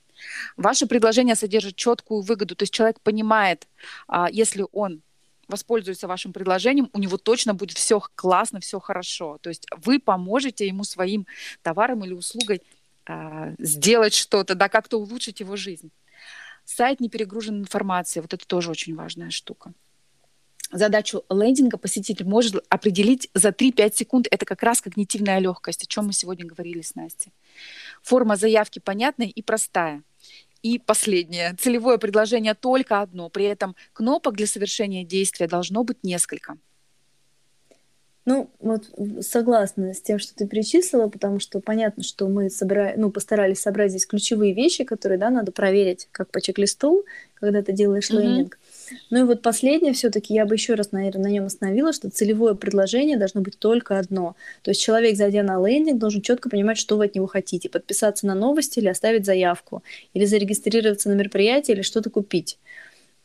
Ваше 0.57 0.87
предложение 0.87 1.35
содержит 1.35 1.77
четкую 1.77 2.23
выгоду, 2.23 2.55
то 2.55 2.63
есть 2.63 2.73
человек 2.73 3.01
понимает, 3.01 3.67
а, 4.07 4.29
если 4.31 4.65
он 4.73 5.03
воспользуется 5.49 6.09
вашим 6.09 6.33
предложением, 6.33 6.91
у 6.93 6.99
него 6.99 7.17
точно 7.17 7.55
будет 7.55 7.77
все 7.77 8.03
классно, 8.15 8.61
все 8.61 8.81
хорошо. 8.81 9.39
То 9.41 9.49
есть 9.49 9.67
вы 9.77 9.99
поможете 9.99 10.67
ему 10.67 10.85
своим 10.85 11.27
товаром 11.63 12.05
или 12.05 12.13
услугой 12.13 12.63
э, 13.07 13.55
сделать 13.59 14.15
что-то, 14.15 14.55
да, 14.55 14.69
как-то 14.69 14.99
улучшить 14.99 15.41
его 15.41 15.57
жизнь. 15.57 15.91
Сайт 16.65 17.01
не 17.01 17.09
перегружен 17.09 17.61
информацией, 17.61 18.23
вот 18.23 18.33
это 18.33 18.47
тоже 18.47 18.71
очень 18.71 18.95
важная 18.95 19.31
штука. 19.31 19.73
Задачу 20.73 21.23
лендинга 21.31 21.77
посетитель 21.77 22.27
может 22.27 22.65
определить 22.69 23.29
за 23.35 23.51
3-5 23.51 23.95
секунд. 23.95 24.27
Это 24.31 24.45
как 24.45 24.63
раз 24.63 24.81
когнитивная 24.81 25.39
легкость, 25.39 25.85
о 25.85 25.87
чем 25.87 26.07
мы 26.07 26.13
сегодня 26.13 26.47
говорили 26.47 26.81
с 26.81 26.95
Настей. 26.95 27.33
Форма 28.03 28.37
заявки 28.37 28.81
понятная 28.81 29.29
и 29.29 29.43
простая– 29.43 30.03
и 30.65 30.79
последнее. 30.79 31.55
Целевое 31.59 31.99
предложение 31.99 32.55
только 32.55 33.03
одно. 33.03 33.29
При 33.29 33.45
этом 33.45 33.77
кнопок 33.93 34.35
для 34.35 34.47
совершения 34.47 35.05
действия 35.05 35.47
должно 35.47 35.85
быть 35.85 36.03
несколько. 36.03 36.57
Ну, 38.27 38.49
вот 38.61 38.85
согласна 39.21 39.93
с 39.93 40.01
тем, 40.01 40.19
что 40.19 40.35
ты 40.35 40.47
перечислила, 40.47 41.09
потому 41.09 41.41
что 41.41 41.61
понятно, 41.61 42.03
что 42.03 42.27
мы 42.27 42.49
собира... 42.49 42.95
ну, 42.97 43.11
постарались 43.11 43.61
собрать 43.61 43.91
здесь 43.91 44.07
ключевые 44.07 44.55
вещи, 44.55 44.85
которые, 44.85 45.19
да, 45.19 45.29
надо 45.29 45.53
проверить, 45.53 46.09
как 46.11 46.31
по 46.31 46.41
чек-листу, 46.41 47.05
когда 47.35 47.63
ты 47.63 47.73
делаешь 47.73 48.11
mm-hmm. 48.11 48.23
лендинг. 48.23 48.59
Ну 49.11 49.19
и 49.19 49.23
вот 49.25 49.43
последнее 49.43 49.93
все-таки 49.93 50.33
я 50.33 50.47
бы 50.47 50.55
еще 50.55 50.75
раз, 50.75 50.93
наверное, 50.93 51.25
на 51.25 51.29
нем 51.29 51.45
остановила, 51.45 51.93
что 51.93 52.09
целевое 52.09 52.55
предложение 52.55 53.19
должно 53.19 53.43
быть 53.43 53.59
только 53.59 53.99
одно. 53.99 54.37
То 54.63 54.71
есть 54.71 54.81
человек, 54.81 55.17
зайдя 55.17 55.43
на 55.43 55.59
лендинг, 55.67 55.99
должен 55.99 56.23
четко 56.23 56.49
понимать, 56.49 56.79
что 56.79 56.97
вы 56.97 57.07
от 57.07 57.15
него 57.15 57.27
хотите. 57.27 57.69
Подписаться 57.69 58.27
на 58.27 58.35
новости 58.35 58.79
или 58.79 58.89
оставить 58.89 59.27
заявку, 59.27 59.83
или 60.15 60.25
зарегистрироваться 60.25 61.11
на 61.11 61.15
мероприятие, 61.15 61.77
или 61.77 61.83
что-то 61.83 62.09
купить. 62.09 62.59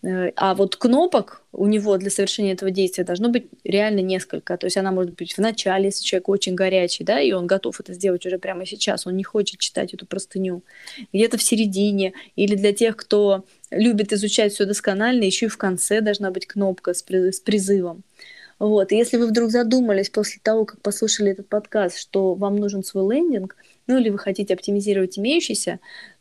Э, 0.01 0.31
а 0.35 0.55
вот 0.55 0.75
кнопок 0.75 1.43
у 1.51 1.67
него 1.67 1.97
для 1.97 2.09
совершения 2.09 2.53
этого 2.53 2.71
действия 2.71 3.03
должно 3.03 3.29
быть 3.29 3.47
реально 3.63 3.99
несколько. 3.99 4.57
То 4.57 4.67
есть 4.67 4.77
она 4.77 4.91
может 4.91 5.15
быть 5.15 5.33
в 5.33 5.39
начале, 5.39 5.85
если 5.85 6.03
человек 6.03 6.29
очень 6.29 6.55
горячий, 6.55 7.03
да, 7.03 7.19
и 7.19 7.31
он 7.31 7.47
готов 7.47 7.79
это 7.79 7.93
сделать 7.93 8.25
уже 8.25 8.37
прямо 8.37 8.65
сейчас, 8.65 9.07
он 9.07 9.15
не 9.15 9.23
хочет 9.23 9.59
читать 9.59 9.93
эту 9.93 10.05
простыню. 10.05 10.63
Где-то 11.11 11.37
в 11.37 11.43
середине, 11.43 12.13
или 12.35 12.55
для 12.55 12.73
тех, 12.73 12.95
кто 12.95 13.45
любит 13.71 14.13
изучать 14.13 14.53
все 14.53 14.65
досконально, 14.65 15.23
еще 15.23 15.47
и 15.47 15.49
в 15.49 15.57
конце 15.57 16.01
должна 16.01 16.31
быть 16.31 16.47
кнопка 16.47 16.93
с, 16.93 17.03
с 17.07 17.39
призывом. 17.39 18.03
Вот. 18.57 18.91
И 18.91 18.97
если 18.97 19.17
вы 19.17 19.27
вдруг 19.27 19.51
задумались 19.51 20.09
после 20.09 20.41
того, 20.43 20.65
как 20.65 20.81
послушали 20.81 21.31
этот 21.31 21.47
подкаст, 21.47 21.97
что 21.97 22.35
вам 22.35 22.57
нужен 22.57 22.83
свой 22.83 23.15
лендинг, 23.15 23.55
ну 23.87 23.97
или 23.97 24.09
вы 24.09 24.17
хотите 24.17 24.53
оптимизировать 24.53 25.17
имеющийся, 25.17 25.79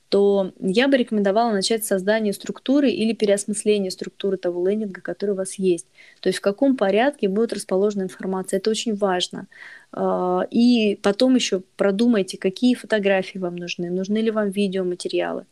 то 0.09 0.53
я 0.59 0.89
бы 0.89 0.97
рекомендовала 0.97 1.53
начать 1.53 1.85
с 1.85 1.89
создания 1.89 2.33
структуры 2.33 2.91
или 2.91 3.13
переосмысления 3.13 3.91
структуры 3.91 4.37
того 4.37 4.67
лендинга, 4.67 5.01
который 5.01 5.33
у 5.33 5.35
вас 5.35 5.55
есть. 5.55 5.87
То 6.21 6.29
есть 6.29 6.39
в 6.39 6.43
каком 6.43 6.77
порядке 6.77 7.29
будет 7.29 7.53
расположена 7.53 8.03
информация. 8.03 8.59
Это 8.59 8.71
очень 8.71 8.95
важно. 8.95 9.49
А, 9.93 10.47
и 10.51 10.99
потом 11.03 11.35
еще 11.35 11.63
продумайте, 11.77 12.39
какие 12.39 12.75
фотографии 12.75 13.39
вам 13.39 13.57
нужны, 13.57 13.91
нужны 13.91 14.19
ли 14.19 14.31
вам 14.31 14.51
видеоматериалы. 14.51 15.45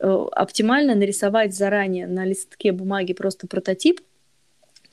Э, 0.00 0.26
оптимально 0.32 0.94
нарисовать 0.94 1.54
заранее 1.54 2.06
на 2.06 2.24
листке 2.24 2.72
бумаги 2.72 3.12
просто 3.12 3.46
прототип– 3.46 4.00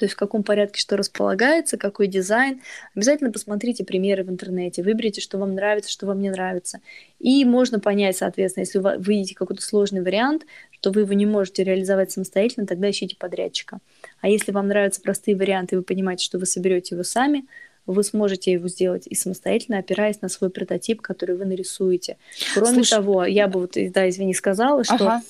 то 0.01 0.05
есть 0.05 0.15
в 0.15 0.17
каком 0.17 0.41
порядке 0.41 0.81
что 0.81 0.97
располагается, 0.97 1.77
какой 1.77 2.07
дизайн. 2.07 2.59
Обязательно 2.95 3.31
посмотрите 3.31 3.85
примеры 3.85 4.23
в 4.23 4.31
интернете, 4.31 4.81
выберите, 4.81 5.21
что 5.21 5.37
вам 5.37 5.53
нравится, 5.53 5.91
что 5.91 6.07
вам 6.07 6.21
не 6.21 6.31
нравится. 6.31 6.79
И 7.19 7.45
можно 7.45 7.79
понять, 7.79 8.17
соответственно, 8.17 8.63
если 8.63 8.79
вы 8.79 8.95
видите 8.97 9.35
какой-то 9.35 9.61
сложный 9.61 10.01
вариант, 10.01 10.47
что 10.71 10.89
вы 10.89 11.01
его 11.01 11.13
не 11.13 11.27
можете 11.27 11.63
реализовать 11.63 12.11
самостоятельно, 12.11 12.65
тогда 12.65 12.89
ищите 12.89 13.15
подрядчика. 13.15 13.77
А 14.21 14.27
если 14.27 14.51
вам 14.51 14.69
нравятся 14.69 15.01
простые 15.01 15.37
варианты, 15.37 15.75
и 15.75 15.77
вы 15.77 15.83
понимаете, 15.83 16.25
что 16.25 16.39
вы 16.39 16.47
соберете 16.47 16.95
его 16.95 17.03
сами, 17.03 17.45
вы 17.85 18.03
сможете 18.03 18.53
его 18.53 18.67
сделать 18.69 19.05
и 19.05 19.13
самостоятельно, 19.13 19.77
опираясь 19.77 20.19
на 20.21 20.29
свой 20.29 20.49
прототип, 20.49 21.01
который 21.01 21.37
вы 21.37 21.45
нарисуете. 21.45 22.17
Кроме 22.55 22.73
Слушай, 22.73 22.89
того, 22.89 23.25
я 23.25 23.47
бы 23.47 23.59
вот, 23.59 23.73
да, 23.75 24.09
извини, 24.09 24.33
сказала, 24.33 24.83
что 24.83 24.95
ага. 24.95 25.21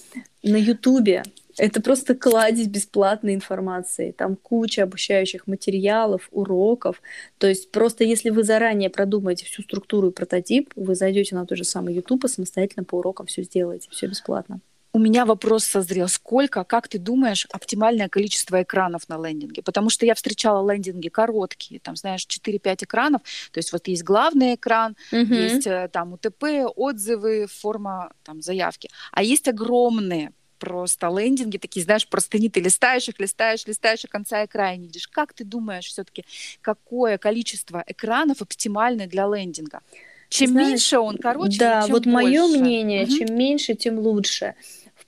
на 0.44 0.56
Ютубе 0.56 1.24
это 1.58 1.82
просто 1.82 2.16
кладезь 2.16 2.68
бесплатной 2.68 3.34
информации. 3.34 4.12
Там 4.12 4.36
куча 4.36 4.84
обучающих 4.84 5.48
материалов, 5.48 6.28
уроков. 6.32 7.02
То 7.38 7.48
есть 7.48 7.72
просто 7.72 8.04
если 8.04 8.30
вы 8.30 8.44
заранее 8.44 8.90
продумаете 8.90 9.46
всю 9.46 9.62
структуру 9.64 10.10
и 10.10 10.14
прототип, 10.14 10.72
вы 10.76 10.96
зайдете 10.96 11.36
на 11.36 11.46
тот 11.46 11.58
же 11.58 11.64
самый 11.64 11.94
YouTube 11.94 12.26
и 12.26 12.28
самостоятельно 12.28 12.84
по 12.84 12.96
урокам 12.96 13.26
все 13.26 13.44
сделаете. 13.44 13.90
Все 13.92 14.08
бесплатно. 14.08 14.62
У 14.94 15.00
меня 15.00 15.26
вопрос 15.26 15.64
созрел. 15.64 16.10
Сколько, 16.10 16.66
как 16.66 16.90
ты 16.90 17.00
думаешь, 17.00 17.48
оптимальное 17.52 18.10
количество 18.10 18.62
экранов 18.62 19.08
на 19.08 19.18
лендинге? 19.26 19.62
Потому 19.62 19.90
что 19.90 20.06
я 20.06 20.16
встречала 20.16 20.70
лендинги 20.70 21.08
короткие, 21.08 21.80
там, 21.80 21.96
знаешь, 21.96 22.28
4-5 22.28 22.84
экранов. 22.84 23.22
То 23.54 23.60
есть 23.60 23.72
вот 23.72 23.88
есть 23.88 24.04
главный 24.04 24.56
экран, 24.56 24.98
угу. 25.14 25.34
есть 25.34 25.66
э, 25.66 25.90
там 25.94 26.14
УТП, 26.14 26.44
отзывы, 26.76 27.48
форма 27.48 28.12
там, 28.24 28.42
заявки. 28.42 28.90
А 29.14 29.24
есть 29.24 29.48
огромные 29.48 30.34
просто 30.62 31.08
лендинги 31.08 31.58
такие, 31.58 31.84
знаешь, 31.84 32.08
простыни, 32.08 32.48
ты 32.48 32.62
листаешь 32.62 33.10
их, 33.10 33.20
листаешь, 33.20 33.66
листаешь, 33.66 34.06
и 34.06 34.08
конца 34.08 34.44
и 34.44 34.48
края 34.48 34.78
не 34.78 34.86
видишь. 34.86 35.08
Как 35.08 35.34
ты 35.34 35.44
думаешь 35.44 35.88
все-таки, 35.88 36.24
какое 36.62 37.18
количество 37.18 37.84
экранов 37.88 38.44
оптимальное 38.44 39.08
для 39.08 39.26
лендинга? 39.26 39.82
Чем 40.30 40.52
Знаешь, 40.52 40.70
меньше 40.70 41.00
он 41.00 41.18
короче, 41.18 41.60
да, 41.60 41.88
вот 41.88 42.06
больше. 42.06 42.10
мое 42.10 42.48
мнение, 42.48 43.04
угу. 43.04 43.18
чем 43.18 43.36
меньше, 43.36 43.74
тем 43.74 44.00
лучше 44.00 44.54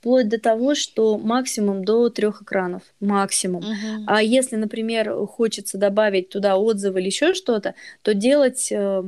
вплоть 0.04 0.28
до 0.28 0.38
того, 0.38 0.74
что 0.74 1.16
максимум 1.16 1.82
до 1.82 2.10
трех 2.10 2.42
экранов, 2.42 2.82
максимум. 3.00 3.64
Угу. 3.64 4.04
А 4.06 4.22
если, 4.22 4.56
например, 4.56 5.14
хочется 5.26 5.78
добавить 5.78 6.28
туда 6.28 6.58
отзывы 6.58 7.00
или 7.00 7.06
еще 7.06 7.32
что-то, 7.32 7.74
то 8.02 8.12
делать, 8.12 8.68
э, 8.70 9.02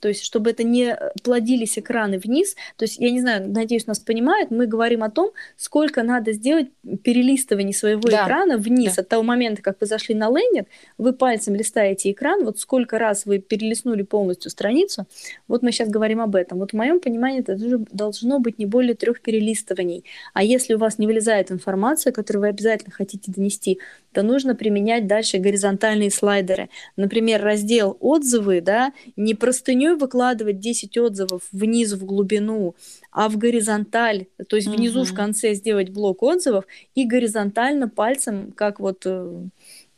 то 0.00 0.08
есть, 0.08 0.24
чтобы 0.24 0.50
это 0.50 0.64
не 0.64 0.98
плодились 1.22 1.78
экраны 1.78 2.18
вниз, 2.18 2.56
то 2.76 2.84
есть, 2.84 2.98
я 2.98 3.12
не 3.12 3.20
знаю, 3.20 3.48
надеюсь, 3.48 3.86
нас 3.86 4.00
понимают, 4.00 4.50
мы 4.50 4.66
говорим 4.66 5.04
о 5.04 5.10
том, 5.10 5.30
сколько 5.56 6.02
надо 6.02 6.32
сделать 6.32 6.66
перелистываний 7.04 7.72
своего 7.72 8.08
да. 8.08 8.24
экрана 8.24 8.56
вниз 8.56 8.96
да. 8.96 9.02
от 9.02 9.08
того 9.08 9.22
момента, 9.22 9.62
как 9.62 9.76
вы 9.80 9.86
зашли 9.86 10.16
на 10.16 10.28
лендинг, 10.28 10.66
вы 10.98 11.12
пальцем 11.12 11.54
листаете 11.54 12.10
экран, 12.10 12.44
вот 12.44 12.58
сколько 12.58 12.98
раз 12.98 13.24
вы 13.24 13.38
перелистнули 13.38 14.02
полностью 14.02 14.50
страницу, 14.50 15.06
вот 15.46 15.62
мы 15.62 15.70
сейчас 15.70 15.88
говорим 15.88 16.20
об 16.20 16.34
этом. 16.34 16.58
Вот 16.58 16.72
в 16.72 16.74
моем 16.74 16.98
понимании 16.98 17.38
это 17.38 17.56
должно 17.92 18.40
быть 18.40 18.58
не 18.58 18.66
более 18.66 18.96
трех 18.96 19.20
перелистываний 19.20 20.04
А 20.34 20.42
если 20.42 20.74
у 20.74 20.78
вас 20.78 20.98
не 20.98 21.06
вылезает 21.06 21.50
информация, 21.50 22.12
которую 22.12 22.42
вы 22.42 22.48
обязательно 22.48 22.92
хотите 22.92 23.30
донести, 23.32 23.78
то 24.12 24.22
нужно 24.22 24.54
применять 24.54 25.06
дальше 25.06 25.38
горизонтальные 25.38 26.10
слайдеры. 26.10 26.70
Например, 26.96 27.42
раздел 27.42 27.96
«Отзывы», 28.00 28.60
да, 28.60 28.92
не 29.16 29.34
простыней 29.34 29.94
выкладывать 29.94 30.60
10 30.60 30.96
отзывов 30.98 31.42
вниз 31.52 31.92
в 31.92 32.04
глубину, 32.04 32.74
а 33.12 33.28
в 33.28 33.36
горизонталь, 33.36 34.26
то 34.48 34.56
есть 34.56 34.68
внизу 34.68 35.04
в 35.04 35.14
конце 35.14 35.54
сделать 35.54 35.90
блок 35.90 36.22
отзывов 36.22 36.64
и 36.94 37.06
горизонтально 37.06 37.88
пальцем, 37.88 38.52
как 38.52 38.80
вот 38.80 39.02
э, 39.04 39.44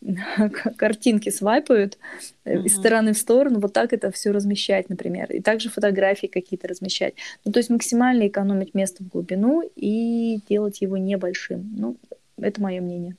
картинки 0.77 1.31
свайпают 1.31 1.99
mm-hmm. 2.45 2.65
из 2.65 2.77
стороны 2.77 3.13
в 3.13 3.19
сторону, 3.19 3.61
вот 3.61 3.73
так 3.73 3.93
это 3.93 4.11
все 4.11 4.31
размещать, 4.31 4.89
например. 4.89 5.31
И 5.31 5.41
также 5.41 5.69
фотографии 5.69 6.27
какие-то 6.27 6.69
размещать. 6.69 7.15
Ну, 7.45 7.53
то 7.53 7.59
есть 7.59 7.71
максимально 7.71 8.29
экономить 8.29 8.75
место 8.75 9.05
в 9.05 9.09
глубину 9.09 9.63
и 9.77 10.41
делать 10.49 10.81
его 10.81 10.97
небольшим. 10.97 11.71
Ну, 11.77 11.97
это 12.39 12.61
мое 12.61 12.81
мнение. 12.81 13.17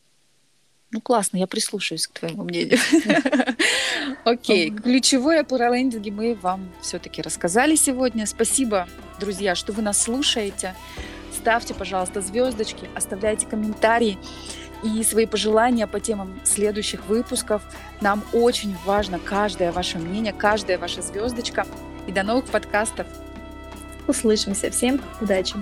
Ну, 0.94 1.00
классно, 1.00 1.38
я 1.38 1.48
прислушаюсь 1.48 2.06
к 2.08 2.20
твоему 2.20 2.44
мнению. 2.44 2.78
Окей, 4.26 4.72
ключевое 4.72 5.44
про 5.46 5.74
лендинги 5.74 6.10
мы 6.10 6.36
вам 6.36 6.70
все-таки 6.82 7.22
рассказали 7.22 7.76
сегодня. 7.76 8.26
Спасибо, 8.26 8.90
друзья, 9.20 9.56
что 9.56 9.72
вы 9.72 9.84
нас 9.84 10.02
слушаете. 10.02 10.76
Ставьте, 11.34 11.74
пожалуйста, 11.74 12.20
звездочки, 12.20 12.90
оставляйте 12.94 13.48
комментарии 13.48 14.18
и 14.84 15.04
свои 15.04 15.26
пожелания 15.26 15.88
по 15.88 16.00
темам 16.00 16.40
следующих 16.44 17.06
выпусков. 17.06 17.62
Нам 18.02 18.24
очень 18.34 18.76
важно 18.86 19.20
каждое 19.20 19.72
ваше 19.72 20.00
мнение, 20.00 20.34
каждая 20.34 20.78
ваша 20.78 21.02
звездочка. 21.02 21.66
И 22.08 22.12
до 22.12 22.24
новых 22.24 22.46
подкастов. 22.46 23.06
Услышимся. 24.08 24.72
Всем 24.72 25.00
удачи. 25.22 25.56